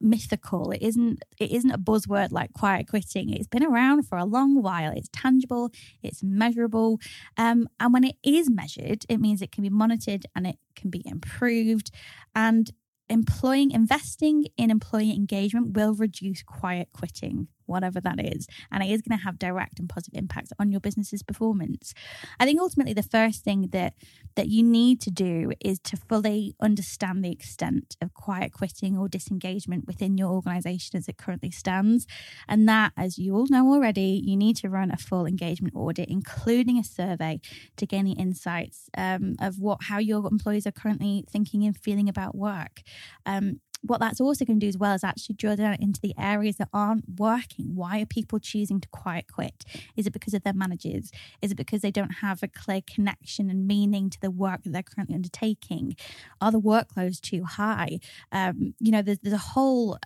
mythical. 0.00 0.70
It 0.70 0.82
isn't 0.82 1.22
it 1.38 1.50
isn't 1.50 1.70
a 1.70 1.78
buzzword 1.78 2.32
like 2.32 2.52
quiet 2.54 2.88
quitting. 2.88 3.30
It's 3.30 3.46
been 3.46 3.64
around 3.64 4.04
for 4.08 4.16
a 4.18 4.24
long 4.24 4.62
while. 4.62 4.92
It's 4.92 5.10
tangible. 5.12 5.70
It's 6.02 6.22
measurable. 6.22 6.98
Um, 7.36 7.68
and 7.78 7.92
when 7.92 8.04
it 8.04 8.16
is 8.22 8.50
measured 8.50 9.04
it 9.08 9.20
means 9.20 9.42
it 9.42 9.52
can 9.52 9.62
be 9.62 9.70
monitored 9.70 10.24
and 10.34 10.46
it 10.46 10.56
can 10.74 10.90
be 10.90 11.02
improved. 11.04 11.90
And 12.34 12.70
employing 13.08 13.70
investing 13.70 14.46
in 14.56 14.70
employee 14.70 15.14
engagement 15.14 15.76
will 15.76 15.94
reduce 15.94 16.42
quiet 16.42 16.88
quitting 16.92 17.48
whatever 17.66 18.00
that 18.00 18.20
is. 18.20 18.46
And 18.70 18.82
it 18.82 18.90
is 18.90 19.02
going 19.02 19.18
to 19.18 19.24
have 19.24 19.38
direct 19.38 19.78
and 19.78 19.88
positive 19.88 20.18
impacts 20.18 20.52
on 20.58 20.70
your 20.70 20.80
business's 20.80 21.22
performance. 21.22 21.94
I 22.40 22.44
think 22.44 22.60
ultimately 22.60 22.94
the 22.94 23.02
first 23.02 23.44
thing 23.44 23.68
that 23.72 23.94
that 24.36 24.48
you 24.48 24.62
need 24.62 25.00
to 25.00 25.10
do 25.10 25.52
is 25.60 25.78
to 25.80 25.96
fully 25.96 26.54
understand 26.60 27.24
the 27.24 27.32
extent 27.32 27.96
of 28.02 28.12
quiet 28.14 28.52
quitting 28.52 28.96
or 28.96 29.08
disengagement 29.08 29.86
within 29.86 30.18
your 30.18 30.30
organization 30.30 30.96
as 30.96 31.08
it 31.08 31.16
currently 31.16 31.50
stands. 31.50 32.06
And 32.46 32.68
that, 32.68 32.92
as 32.96 33.18
you 33.18 33.34
all 33.34 33.46
know 33.48 33.72
already, 33.72 34.20
you 34.24 34.36
need 34.36 34.56
to 34.56 34.68
run 34.68 34.90
a 34.90 34.96
full 34.96 35.26
engagement 35.26 35.74
audit, 35.74 36.08
including 36.08 36.78
a 36.78 36.84
survey 36.84 37.40
to 37.76 37.86
gain 37.86 38.04
the 38.04 38.12
insights 38.12 38.90
um, 38.96 39.36
of 39.40 39.58
what 39.58 39.84
how 39.84 39.98
your 39.98 40.26
employees 40.26 40.66
are 40.66 40.72
currently 40.72 41.24
thinking 41.30 41.64
and 41.64 41.76
feeling 41.76 42.08
about 42.08 42.34
work. 42.34 42.82
Um, 43.24 43.60
what 43.86 44.00
that's 44.00 44.20
also 44.20 44.44
going 44.44 44.60
to 44.60 44.64
do 44.64 44.68
as 44.68 44.78
well 44.78 44.94
is 44.94 45.04
actually 45.04 45.36
drill 45.36 45.56
down 45.56 45.76
into 45.80 46.00
the 46.00 46.14
areas 46.18 46.56
that 46.56 46.68
aren't 46.72 47.04
working. 47.18 47.74
Why 47.74 48.00
are 48.00 48.06
people 48.06 48.38
choosing 48.38 48.80
to 48.80 48.88
quiet 48.88 49.26
quit? 49.32 49.64
Is 49.96 50.06
it 50.06 50.12
because 50.12 50.34
of 50.34 50.42
their 50.42 50.52
managers? 50.52 51.10
Is 51.42 51.52
it 51.52 51.56
because 51.56 51.82
they 51.82 51.90
don't 51.90 52.16
have 52.20 52.42
a 52.42 52.48
clear 52.48 52.80
connection 52.82 53.50
and 53.50 53.66
meaning 53.66 54.10
to 54.10 54.20
the 54.20 54.30
work 54.30 54.62
that 54.62 54.72
they're 54.72 54.82
currently 54.82 55.14
undertaking? 55.14 55.96
Are 56.40 56.52
the 56.52 56.60
workloads 56.60 57.20
too 57.20 57.44
high? 57.44 57.98
Um, 58.32 58.74
you 58.80 58.92
know, 58.92 59.02
there's, 59.02 59.18
there's 59.20 59.34
a 59.34 59.38
whole 59.38 59.98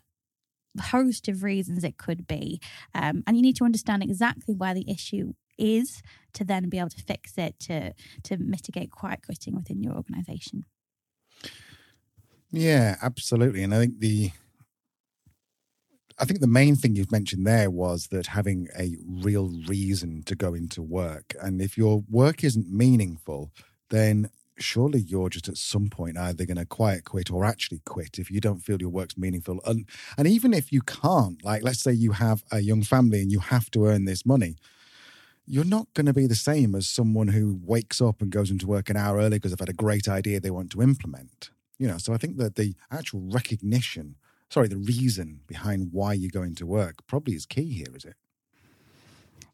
host 0.80 1.28
of 1.28 1.42
reasons 1.42 1.82
it 1.82 1.98
could 1.98 2.26
be. 2.26 2.60
Um, 2.94 3.24
and 3.26 3.36
you 3.36 3.42
need 3.42 3.56
to 3.56 3.64
understand 3.64 4.02
exactly 4.02 4.54
where 4.54 4.74
the 4.74 4.88
issue 4.88 5.34
is 5.58 6.02
to 6.32 6.44
then 6.44 6.68
be 6.68 6.78
able 6.78 6.88
to 6.88 7.02
fix 7.02 7.36
it 7.36 7.58
to 7.60 7.92
to 8.22 8.36
mitigate 8.38 8.90
quiet 8.90 9.20
quitting 9.24 9.54
within 9.54 9.82
your 9.82 9.94
organization. 9.94 10.64
Yeah, 12.50 12.96
absolutely. 13.02 13.62
And 13.62 13.74
I 13.74 13.78
think 13.78 13.98
the 14.00 14.30
I 16.18 16.24
think 16.26 16.40
the 16.40 16.46
main 16.46 16.76
thing 16.76 16.94
you've 16.96 17.10
mentioned 17.12 17.46
there 17.46 17.70
was 17.70 18.08
that 18.08 18.26
having 18.26 18.68
a 18.78 18.96
real 19.06 19.50
reason 19.66 20.22
to 20.24 20.34
go 20.34 20.52
into 20.52 20.82
work. 20.82 21.34
And 21.40 21.62
if 21.62 21.78
your 21.78 22.04
work 22.10 22.44
isn't 22.44 22.70
meaningful, 22.70 23.50
then 23.88 24.28
surely 24.58 25.00
you're 25.00 25.30
just 25.30 25.48
at 25.48 25.56
some 25.56 25.88
point 25.88 26.18
either 26.18 26.44
going 26.44 26.58
to 26.58 26.66
quiet 26.66 27.04
quit 27.06 27.30
or 27.30 27.46
actually 27.46 27.80
quit 27.86 28.18
if 28.18 28.30
you 28.30 28.38
don't 28.38 28.58
feel 28.60 28.76
your 28.78 28.90
work's 28.90 29.16
meaningful. 29.16 29.60
And, 29.64 29.88
and 30.18 30.28
even 30.28 30.52
if 30.52 30.70
you 30.70 30.82
can't, 30.82 31.42
like 31.42 31.62
let's 31.62 31.80
say 31.82 31.92
you 31.92 32.12
have 32.12 32.44
a 32.52 32.60
young 32.60 32.82
family 32.82 33.22
and 33.22 33.32
you 33.32 33.38
have 33.38 33.70
to 33.70 33.86
earn 33.86 34.04
this 34.04 34.26
money, 34.26 34.56
you're 35.46 35.64
not 35.64 35.88
going 35.94 36.06
to 36.06 36.14
be 36.14 36.26
the 36.26 36.34
same 36.36 36.74
as 36.74 36.88
someone 36.88 37.28
who 37.28 37.58
wakes 37.64 38.00
up 38.00 38.22
and 38.22 38.30
goes 38.32 38.50
into 38.50 38.66
work 38.66 38.90
an 38.90 38.96
hour 38.96 39.18
early 39.18 39.38
because 39.38 39.52
they've 39.52 39.60
had 39.60 39.68
a 39.68 39.74
great 39.74 40.08
idea 40.08 40.40
they 40.40 40.50
want 40.50 40.70
to 40.72 40.82
implement. 40.82 41.50
You 41.80 41.88
know, 41.88 41.96
so 41.96 42.12
I 42.12 42.18
think 42.18 42.36
that 42.36 42.56
the 42.56 42.74
actual 42.90 43.22
recognition, 43.22 44.16
sorry, 44.50 44.68
the 44.68 44.76
reason 44.76 45.40
behind 45.46 45.88
why 45.92 46.12
you're 46.12 46.30
going 46.30 46.54
to 46.56 46.66
work 46.66 47.06
probably 47.06 47.34
is 47.34 47.46
key 47.46 47.72
here, 47.72 47.96
is 47.96 48.04
it? 48.04 48.16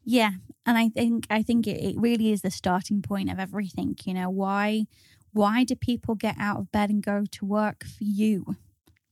Yeah, 0.03 0.31
and 0.65 0.77
I 0.77 0.89
think 0.89 1.25
I 1.29 1.41
think 1.41 1.67
it, 1.67 1.81
it 1.81 1.95
really 1.97 2.33
is 2.33 2.41
the 2.41 2.51
starting 2.51 3.01
point 3.01 3.31
of 3.31 3.39
everything. 3.39 3.95
You 4.03 4.13
know, 4.13 4.29
why 4.29 4.87
why 5.31 5.63
do 5.63 5.73
people 5.75 6.15
get 6.15 6.35
out 6.37 6.59
of 6.59 6.69
bed 6.69 6.89
and 6.89 7.01
go 7.01 7.23
to 7.31 7.45
work 7.45 7.85
for 7.85 8.03
you? 8.03 8.57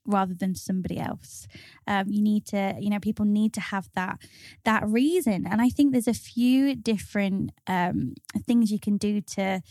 rather 0.08 0.36
than 0.36 0.54
somebody 0.54 1.00
else 1.00 1.48
um, 1.88 2.08
you 2.08 2.22
need 2.22 2.46
to 2.46 2.76
you 2.80 2.92
know 2.92 3.00
people 3.00 3.26
need 3.26 3.52
to 3.52 3.60
have 3.60 3.90
that 3.96 4.20
that 4.64 4.88
reason 4.88 5.48
and 5.48 5.62
i 5.64 5.68
think 5.70 5.92
there's 5.92 6.08
a 6.08 6.14
few 6.14 6.76
different 6.76 7.52
um, 7.66 8.14
things 8.46 8.72
you 8.72 8.80
can 8.80 8.98
do 8.98 9.20
to 9.20 9.62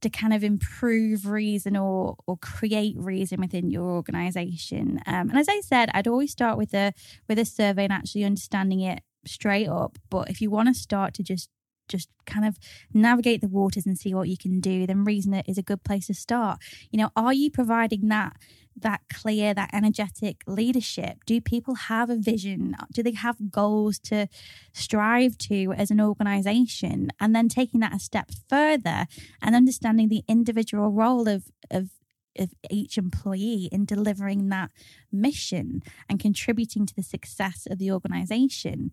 to 0.00 0.10
kind 0.10 0.34
of 0.34 0.44
improve 0.44 1.26
reason 1.26 1.76
or 1.76 2.16
or 2.26 2.36
create 2.38 2.96
reason 2.98 3.40
within 3.40 3.70
your 3.70 3.84
organization. 3.84 5.00
Um, 5.06 5.30
and 5.30 5.38
as 5.38 5.48
I 5.48 5.60
said, 5.60 5.90
I'd 5.94 6.08
always 6.08 6.32
start 6.32 6.58
with 6.58 6.74
a 6.74 6.92
with 7.28 7.38
a 7.38 7.44
survey 7.44 7.84
and 7.84 7.92
actually 7.92 8.24
understanding 8.24 8.80
it 8.80 9.02
straight 9.26 9.68
up. 9.68 9.98
But 10.10 10.30
if 10.30 10.40
you 10.40 10.50
want 10.50 10.68
to 10.68 10.74
start 10.74 11.14
to 11.14 11.22
just 11.22 11.48
just 11.88 12.08
kind 12.26 12.46
of 12.46 12.58
navigate 12.92 13.40
the 13.40 13.48
waters 13.48 13.86
and 13.86 13.98
see 13.98 14.14
what 14.14 14.28
you 14.28 14.36
can 14.38 14.60
do, 14.60 14.86
then 14.86 15.04
reason 15.04 15.34
is 15.46 15.58
a 15.58 15.62
good 15.62 15.84
place 15.84 16.06
to 16.06 16.14
start. 16.14 16.58
You 16.90 16.98
know, 16.98 17.10
are 17.16 17.32
you 17.32 17.50
providing 17.50 18.08
that 18.08 18.36
that 18.76 19.02
clear, 19.12 19.54
that 19.54 19.70
energetic 19.72 20.42
leadership? 20.46 21.24
Do 21.26 21.40
people 21.40 21.74
have 21.74 22.10
a 22.10 22.16
vision? 22.16 22.76
Do 22.92 23.02
they 23.02 23.12
have 23.12 23.50
goals 23.50 23.98
to 24.00 24.28
strive 24.72 25.38
to 25.38 25.72
as 25.76 25.90
an 25.90 26.00
organization? 26.00 27.10
And 27.20 27.34
then 27.34 27.48
taking 27.48 27.80
that 27.80 27.94
a 27.94 28.00
step 28.00 28.30
further 28.48 29.06
and 29.42 29.54
understanding 29.54 30.08
the 30.08 30.24
individual 30.28 30.90
role 30.90 31.28
of 31.28 31.44
of 31.70 31.90
of 32.36 32.52
each 32.68 32.98
employee 32.98 33.68
in 33.70 33.84
delivering 33.84 34.48
that 34.48 34.70
mission 35.12 35.80
and 36.08 36.18
contributing 36.18 36.84
to 36.84 36.94
the 36.94 37.02
success 37.02 37.68
of 37.70 37.78
the 37.78 37.92
organization 37.92 38.90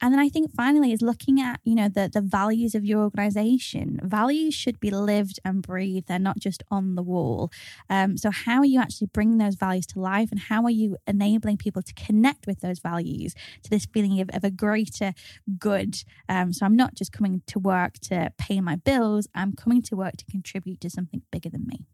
and 0.00 0.12
then 0.12 0.20
I 0.20 0.28
think 0.28 0.54
finally 0.54 0.92
is 0.92 1.02
looking 1.02 1.40
at, 1.40 1.60
you 1.64 1.74
know, 1.74 1.88
the 1.88 2.10
the 2.12 2.20
values 2.20 2.74
of 2.74 2.84
your 2.84 3.00
organization. 3.00 4.00
Values 4.02 4.54
should 4.54 4.80
be 4.80 4.90
lived 4.90 5.38
and 5.44 5.62
breathed. 5.62 6.08
They're 6.08 6.18
not 6.18 6.38
just 6.38 6.62
on 6.70 6.94
the 6.94 7.02
wall. 7.02 7.50
Um, 7.88 8.16
so 8.16 8.30
how 8.30 8.58
are 8.58 8.66
you 8.66 8.80
actually 8.80 9.08
bringing 9.12 9.38
those 9.38 9.56
values 9.56 9.86
to 9.88 10.00
life 10.00 10.30
and 10.30 10.40
how 10.40 10.64
are 10.64 10.70
you 10.70 10.96
enabling 11.06 11.58
people 11.58 11.82
to 11.82 11.94
connect 11.94 12.46
with 12.46 12.60
those 12.60 12.78
values 12.78 13.34
to 13.62 13.70
this 13.70 13.86
feeling 13.86 14.20
of, 14.20 14.30
of 14.32 14.44
a 14.44 14.50
greater 14.50 15.12
good? 15.58 16.02
Um, 16.28 16.52
so 16.52 16.64
I'm 16.66 16.76
not 16.76 16.94
just 16.94 17.12
coming 17.12 17.42
to 17.46 17.58
work 17.58 17.94
to 18.04 18.32
pay 18.38 18.60
my 18.60 18.76
bills. 18.76 19.28
I'm 19.34 19.54
coming 19.54 19.82
to 19.82 19.96
work 19.96 20.16
to 20.18 20.24
contribute 20.24 20.80
to 20.80 20.90
something 20.90 21.22
bigger 21.30 21.50
than 21.50 21.66
me. 21.66 21.86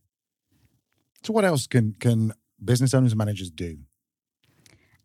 So 1.25 1.33
what 1.33 1.45
else 1.45 1.67
can 1.67 1.95
can 1.99 2.33
business 2.65 2.95
owners 2.95 3.13
and 3.13 3.19
managers 3.19 3.51
do 3.51 3.79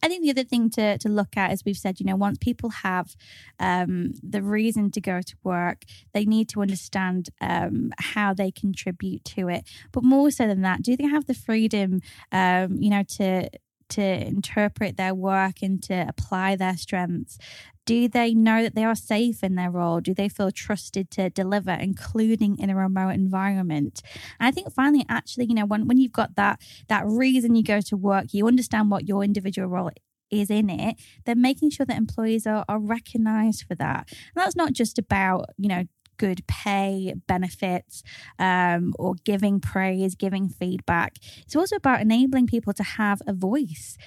I 0.03 0.07
think 0.07 0.23
the 0.23 0.31
other 0.31 0.43
thing 0.43 0.69
to, 0.71 0.97
to 0.97 1.09
look 1.09 1.37
at, 1.37 1.51
as 1.51 1.63
we've 1.65 1.77
said, 1.77 1.99
you 1.99 2.05
know, 2.05 2.15
once 2.15 2.37
people 2.39 2.69
have 2.69 3.15
um, 3.59 4.13
the 4.23 4.41
reason 4.41 4.91
to 4.91 5.01
go 5.01 5.21
to 5.21 5.35
work, 5.43 5.83
they 6.13 6.25
need 6.25 6.49
to 6.49 6.61
understand 6.61 7.29
um, 7.39 7.91
how 7.99 8.33
they 8.33 8.51
contribute 8.51 9.23
to 9.25 9.47
it. 9.47 9.63
But 9.91 10.03
more 10.03 10.31
so 10.31 10.47
than 10.47 10.61
that, 10.61 10.81
do 10.81 10.97
they 10.97 11.07
have 11.07 11.27
the 11.27 11.33
freedom, 11.33 12.01
um, 12.31 12.77
you 12.79 12.89
know, 12.89 13.03
to 13.17 13.49
to 13.91 14.01
interpret 14.01 14.97
their 14.97 15.15
work 15.15 15.61
and 15.61 15.81
to 15.83 16.05
apply 16.07 16.55
their 16.55 16.77
strengths? 16.77 17.37
Do 17.85 18.07
they 18.07 18.33
know 18.33 18.61
that 18.61 18.75
they 18.75 18.83
are 18.85 18.95
safe 18.95 19.43
in 19.43 19.55
their 19.55 19.71
role? 19.71 20.01
Do 20.01 20.13
they 20.13 20.29
feel 20.29 20.51
trusted 20.51 21.09
to 21.11 21.29
deliver, 21.29 21.71
including 21.71 22.59
in 22.59 22.69
a 22.69 22.75
remote 22.75 23.09
environment? 23.09 24.01
And 24.39 24.47
I 24.47 24.51
think 24.51 24.71
finally, 24.71 25.05
actually, 25.09 25.45
you 25.45 25.55
know, 25.55 25.65
when, 25.65 25.87
when 25.87 25.97
you've 25.97 26.11
got 26.11 26.35
that 26.35 26.61
that 26.89 27.05
reason 27.07 27.55
you 27.55 27.63
go 27.63 27.81
to 27.81 27.97
work, 27.97 28.33
you 28.33 28.47
understand 28.47 28.91
what 28.91 29.07
your 29.07 29.23
individual 29.23 29.67
role 29.67 29.91
is 30.29 30.49
in 30.49 30.69
it, 30.69 30.95
then 31.25 31.41
making 31.41 31.69
sure 31.69 31.85
that 31.85 31.97
employees 31.97 32.47
are, 32.47 32.63
are 32.69 32.79
recognized 32.79 33.65
for 33.67 33.75
that. 33.75 34.07
And 34.09 34.41
that's 34.41 34.55
not 34.55 34.73
just 34.73 34.97
about, 34.97 35.49
you 35.57 35.67
know, 35.67 35.83
good 36.21 36.45
pay, 36.45 37.15
benefits, 37.25 38.03
um, 38.37 38.93
or 38.99 39.15
giving 39.25 39.59
praise, 39.59 40.13
giving 40.13 40.47
feedback. 40.47 41.15
It's 41.39 41.55
also 41.55 41.77
about 41.77 42.01
enabling 42.01 42.45
people 42.45 42.73
to 42.73 42.83
have 42.83 43.23
a 43.25 43.33
voice. 43.33 43.97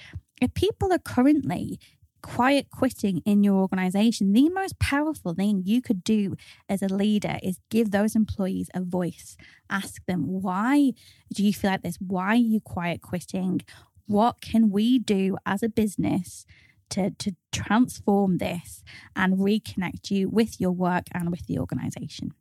If 0.41 0.53
people 0.53 0.93
are 0.93 0.99
currently 1.13 1.77
quiet 2.21 2.67
quitting 2.71 3.21
in 3.25 3.43
your 3.43 3.55
organization, 3.55 4.31
the 4.31 4.47
most 4.47 4.79
powerful 4.79 5.33
thing 5.33 5.63
you 5.65 5.81
could 5.81 6.05
do 6.05 6.35
as 6.69 6.81
a 6.81 6.87
leader 6.87 7.37
is 7.43 7.59
give 7.69 7.91
those 7.91 8.15
employees 8.15 8.69
a 8.73 8.81
voice. 8.81 9.35
Ask 9.69 10.05
them, 10.05 10.21
why 10.41 10.93
do 11.33 11.43
you 11.43 11.51
feel 11.51 11.71
like 11.71 11.81
this? 11.81 11.97
Why 11.99 12.27
are 12.27 12.47
you 12.53 12.61
quiet 12.61 13.01
quitting? 13.01 13.59
What 14.07 14.39
can 14.39 14.71
we 14.71 14.99
do 14.99 15.35
as 15.45 15.61
a 15.63 15.69
business 15.69 16.45
to, 16.91 17.11
to 17.11 17.35
transform 17.51 18.37
this 18.37 18.83
and 19.15 19.37
reconnect 19.37 20.11
you 20.11 20.29
with 20.29 20.59
your 20.59 20.71
work 20.71 21.05
and 21.11 21.31
with 21.31 21.45
the 21.47 21.59
organization. 21.59 22.33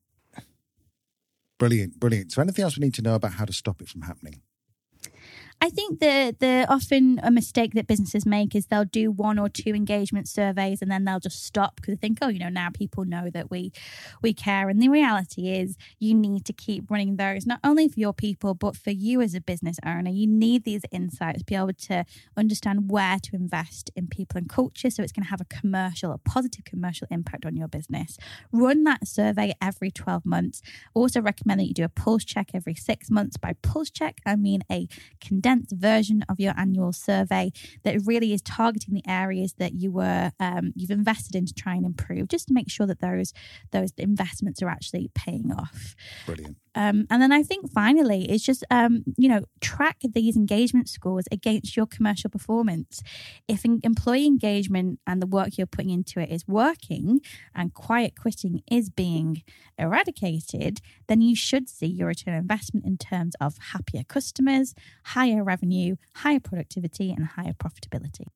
Brilliant, 1.59 2.01
brilliant. 2.01 2.33
So, 2.33 2.43
anything 2.43 2.65
else 2.65 2.77
we 2.77 2.85
need 2.85 2.95
to 2.95 3.03
know 3.03 3.15
about 3.15 3.35
how 3.35 3.45
to 3.45 3.53
stop 3.53 3.81
it 3.81 3.89
from 3.89 4.03
happening? 4.03 4.43
I 5.65 5.71
think 5.71 6.01
the 6.01 6.37
the 6.39 6.67
often 6.69 7.19
a 7.23 7.31
mistake 7.31 7.73
that 7.73 7.87
businesses 7.87 8.27
make 8.27 8.55
is 8.55 8.67
they'll 8.67 8.85
do 8.85 9.11
one 9.11 9.39
or 9.39 9.49
two 9.49 9.71
engagement 9.71 10.29
surveys 10.29 10.83
and 10.83 10.91
then 10.91 11.07
they'll 11.07 11.21
just 11.21 11.43
stop 11.43 11.77
because 11.77 11.95
they 11.95 11.97
think, 11.97 12.19
oh, 12.21 12.29
you 12.29 12.39
know, 12.39 12.51
now 12.51 12.69
people 12.69 13.07
know 13.07 13.31
that 13.31 13.51
we 13.51 13.73
we 14.21 14.35
care. 14.35 14.69
And 14.69 14.83
the 14.83 14.91
reality 14.91 15.49
is, 15.49 15.79
you 15.99 16.13
need 16.15 16.45
to 16.45 16.53
keep 16.53 16.91
running 16.91 17.17
those 17.17 17.47
not 17.47 17.61
only 17.65 17.89
for 17.89 17.99
your 17.99 18.13
people 18.13 18.53
but 18.53 18.77
for 18.77 18.91
you 18.91 19.23
as 19.23 19.35
a 19.35 19.41
business 19.41 19.79
owner. 19.87 20.11
You 20.11 20.27
need 20.27 20.65
these 20.65 20.83
insights 20.93 21.39
to 21.39 21.45
be 21.47 21.55
able 21.55 21.73
to 21.73 22.05
understand 22.37 22.91
where 22.91 23.19
to 23.21 23.35
invest 23.35 23.91
in 23.97 24.07
people 24.09 24.37
and 24.37 24.51
culture, 24.51 24.91
so 24.91 25.03
it's 25.03 25.13
going 25.13 25.25
to 25.25 25.31
have 25.31 25.41
a 25.41 25.47
commercial, 25.47 26.13
a 26.13 26.19
positive 26.19 26.67
commercial 26.67 27.09
impact 27.11 27.47
on 27.47 27.57
your 27.57 27.69
business. 27.69 28.19
Run 28.53 28.85
that 28.85 29.09
survey 29.09 29.55
every 29.63 29.91
twelve 29.91 30.27
months. 30.27 30.61
Also 30.93 31.23
recommend 31.23 31.61
that 31.61 31.69
you 31.69 31.73
do 31.73 31.85
a 31.85 31.89
pulse 31.89 32.27
check 32.27 32.51
every 32.53 32.75
six 32.75 33.11
months. 33.11 33.39
By 33.39 33.55
pulse 33.63 33.89
check, 33.89 34.21
I 34.27 34.37
mean 34.37 34.63
a 34.71 34.89
condensed 35.23 35.54
condensed 35.55 35.75
version 35.77 36.25
of 36.29 36.41
your 36.41 36.55
annual 36.57 36.93
survey 36.93 37.53
that 37.83 38.01
really 38.05 38.33
is 38.33 38.43
targeting 38.43 38.95
the 38.95 39.03
areas 39.07 39.55
that 39.59 39.75
you 39.75 39.91
were 39.93 40.33
um, 40.41 40.73
you've 40.75 40.91
invested 40.91 41.35
in 41.35 41.47
to 41.47 41.55
try 41.55 41.75
and 41.75 41.87
improve, 41.87 42.29
just 42.29 42.49
to 42.49 42.55
make 42.55 42.71
sure 42.71 42.87
that 42.87 43.01
those 43.01 43.33
those 43.71 43.93
investments 43.97 44.63
are 44.63 44.69
actually 44.69 45.11
paying 45.15 45.53
off. 45.53 45.95
Brilliant. 46.27 46.57
Um, 46.75 47.07
and 47.11 47.23
then 47.23 47.33
I 47.33 47.43
think 47.43 47.71
finally, 47.73 48.31
it's 48.31 48.45
just, 48.45 48.65
um, 48.71 49.05
you 49.17 49.29
know, 49.29 49.45
track 49.61 49.99
these 50.03 50.37
engagement 50.37 50.89
scores 50.89 51.25
against 51.31 51.77
your 51.77 51.87
commercial 51.87 52.31
performance. 52.31 53.03
If 53.49 53.65
employee 53.65 54.27
engagement 54.27 55.01
and 55.07 55.23
the 55.23 55.27
work 55.27 55.57
you're 55.57 55.67
putting 55.67 55.91
into 55.91 56.21
it 56.21 56.31
is 56.31 56.47
working 56.49 57.21
and 57.55 57.73
quiet 57.75 58.15
quitting 58.19 58.63
is 58.71 58.91
being 58.91 59.43
eradicated, 59.79 60.81
then 61.07 61.21
you 61.21 61.37
should 61.37 61.69
see 61.69 61.87
your 61.87 62.09
return 62.09 62.35
on 62.35 62.41
investment 62.41 62.87
in 62.87 62.99
terms 62.99 63.35
of 63.41 63.57
happier 63.73 64.03
customers, 64.05 64.75
higher 65.05 65.43
revenue, 65.45 65.97
higher 66.17 66.41
productivity, 66.41 67.11
and 67.13 67.27
higher 67.27 67.53
profitability. 67.53 68.27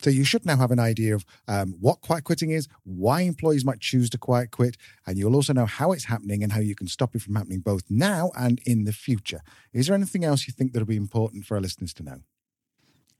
So 0.00 0.10
you 0.10 0.24
should 0.24 0.46
now 0.46 0.56
have 0.56 0.70
an 0.70 0.78
idea 0.78 1.14
of 1.14 1.24
um, 1.48 1.74
what 1.80 2.00
quiet 2.00 2.24
quitting 2.24 2.50
is, 2.50 2.68
why 2.84 3.22
employees 3.22 3.64
might 3.64 3.80
choose 3.80 4.08
to 4.10 4.18
quiet 4.18 4.52
quit, 4.52 4.76
and 5.06 5.18
you'll 5.18 5.34
also 5.34 5.52
know 5.52 5.66
how 5.66 5.92
it's 5.92 6.04
happening 6.04 6.42
and 6.42 6.52
how 6.52 6.60
you 6.60 6.74
can 6.74 6.86
stop 6.86 7.16
it 7.16 7.22
from 7.22 7.34
happening 7.34 7.60
both 7.60 7.82
now 7.90 8.30
and 8.38 8.60
in 8.64 8.84
the 8.84 8.92
future. 8.92 9.40
Is 9.72 9.86
there 9.86 9.96
anything 9.96 10.24
else 10.24 10.46
you 10.46 10.52
think 10.52 10.72
that'll 10.72 10.86
be 10.86 10.96
important 10.96 11.46
for 11.46 11.56
our 11.56 11.60
listeners 11.60 11.92
to 11.94 12.04
know? 12.04 12.20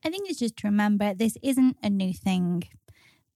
I 0.04 0.10
think 0.10 0.30
it's 0.30 0.38
just 0.38 0.56
to 0.58 0.68
remember 0.68 1.14
this 1.14 1.36
isn't 1.42 1.76
a 1.82 1.90
new 1.90 2.14
thing. 2.14 2.62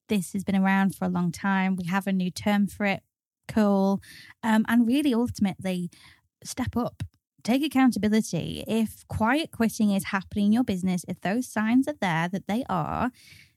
This 0.09 0.33
has 0.33 0.45
been 0.45 0.57
around 0.57 0.95
for 0.95 1.07
a 1.07 1.09
long 1.09 1.33
time. 1.33 1.75
We 1.75 1.87
have 1.87 2.07
a 2.07 2.13
new 2.13 2.31
term 2.31 2.69
for 2.69 2.87
it. 2.87 3.03
Cool. 3.49 4.01
Um, 4.45 4.65
and 4.69 4.87
really, 4.87 5.13
ultimately, 5.13 5.91
step 6.45 6.77
up. 6.77 7.03
Take 7.43 7.65
accountability. 7.65 8.65
If 8.67 9.07
quiet 9.09 9.51
quitting 9.51 9.91
is 9.91 10.05
happening 10.05 10.47
in 10.47 10.53
your 10.53 10.65
business, 10.65 11.05
if 11.09 11.21
those 11.21 11.49
signs 11.49 11.89
are 11.89 11.97
there 12.01 12.29
that 12.29 12.47
they 12.47 12.65
are, 12.69 13.11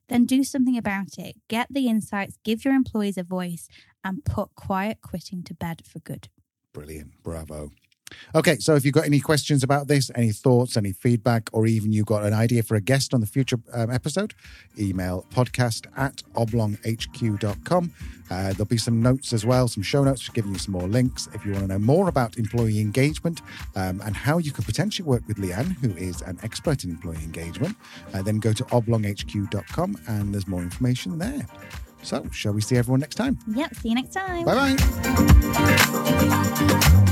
then 0.09 0.25
do 0.25 0.43
something 0.43 0.77
about 0.77 1.17
it. 1.17 1.35
Get 1.47 1.67
the 1.69 1.87
insights, 1.87 2.37
give 2.43 2.65
your 2.65 2.73
employees 2.73 3.17
a 3.17 3.23
voice, 3.23 3.67
and 4.03 4.23
put 4.25 4.55
quiet 4.55 4.99
quitting 5.01 5.43
to 5.43 5.53
bed 5.53 5.83
for 5.85 5.99
good. 5.99 6.29
Brilliant. 6.73 7.21
Bravo. 7.23 7.71
Okay, 8.33 8.57
so 8.57 8.75
if 8.75 8.85
you've 8.85 8.93
got 8.93 9.05
any 9.05 9.19
questions 9.19 9.63
about 9.63 9.87
this, 9.87 10.11
any 10.15 10.31
thoughts, 10.31 10.77
any 10.77 10.91
feedback, 10.91 11.49
or 11.53 11.65
even 11.65 11.91
you've 11.91 12.05
got 12.05 12.23
an 12.23 12.33
idea 12.33 12.63
for 12.63 12.75
a 12.75 12.81
guest 12.81 13.13
on 13.13 13.21
the 13.21 13.27
future 13.27 13.57
um, 13.73 13.91
episode, 13.91 14.33
email 14.77 15.25
podcast 15.31 15.87
at 15.97 16.23
oblonghq.com. 16.35 17.93
Uh, 18.31 18.49
there'll 18.53 18.65
be 18.65 18.77
some 18.77 19.01
notes 19.01 19.33
as 19.33 19.45
well, 19.45 19.67
some 19.67 19.83
show 19.83 20.03
notes, 20.03 20.27
giving 20.29 20.51
you 20.51 20.57
some 20.57 20.71
more 20.71 20.87
links. 20.87 21.27
If 21.33 21.45
you 21.45 21.51
want 21.51 21.65
to 21.65 21.67
know 21.67 21.79
more 21.79 22.09
about 22.09 22.37
employee 22.37 22.79
engagement 22.79 23.41
um, 23.75 24.01
and 24.01 24.15
how 24.15 24.39
you 24.39 24.51
could 24.51 24.65
potentially 24.65 25.07
work 25.07 25.21
with 25.27 25.37
Leanne, 25.37 25.75
who 25.77 25.91
is 25.91 26.21
an 26.21 26.39
expert 26.41 26.83
in 26.83 26.89
employee 26.89 27.23
engagement, 27.23 27.77
uh, 28.13 28.21
then 28.21 28.39
go 28.39 28.51
to 28.53 28.63
oblonghq.com 28.65 29.97
and 30.07 30.33
there's 30.33 30.47
more 30.47 30.61
information 30.61 31.19
there. 31.19 31.45
So, 32.01 32.27
shall 32.31 32.53
we 32.53 32.61
see 32.61 32.77
everyone 32.77 32.99
next 32.99 33.15
time? 33.15 33.39
Yep, 33.47 33.75
see 33.75 33.89
you 33.89 33.95
next 33.95 34.13
time. 34.13 34.45
Bye 34.45 34.75
bye. 36.95 37.11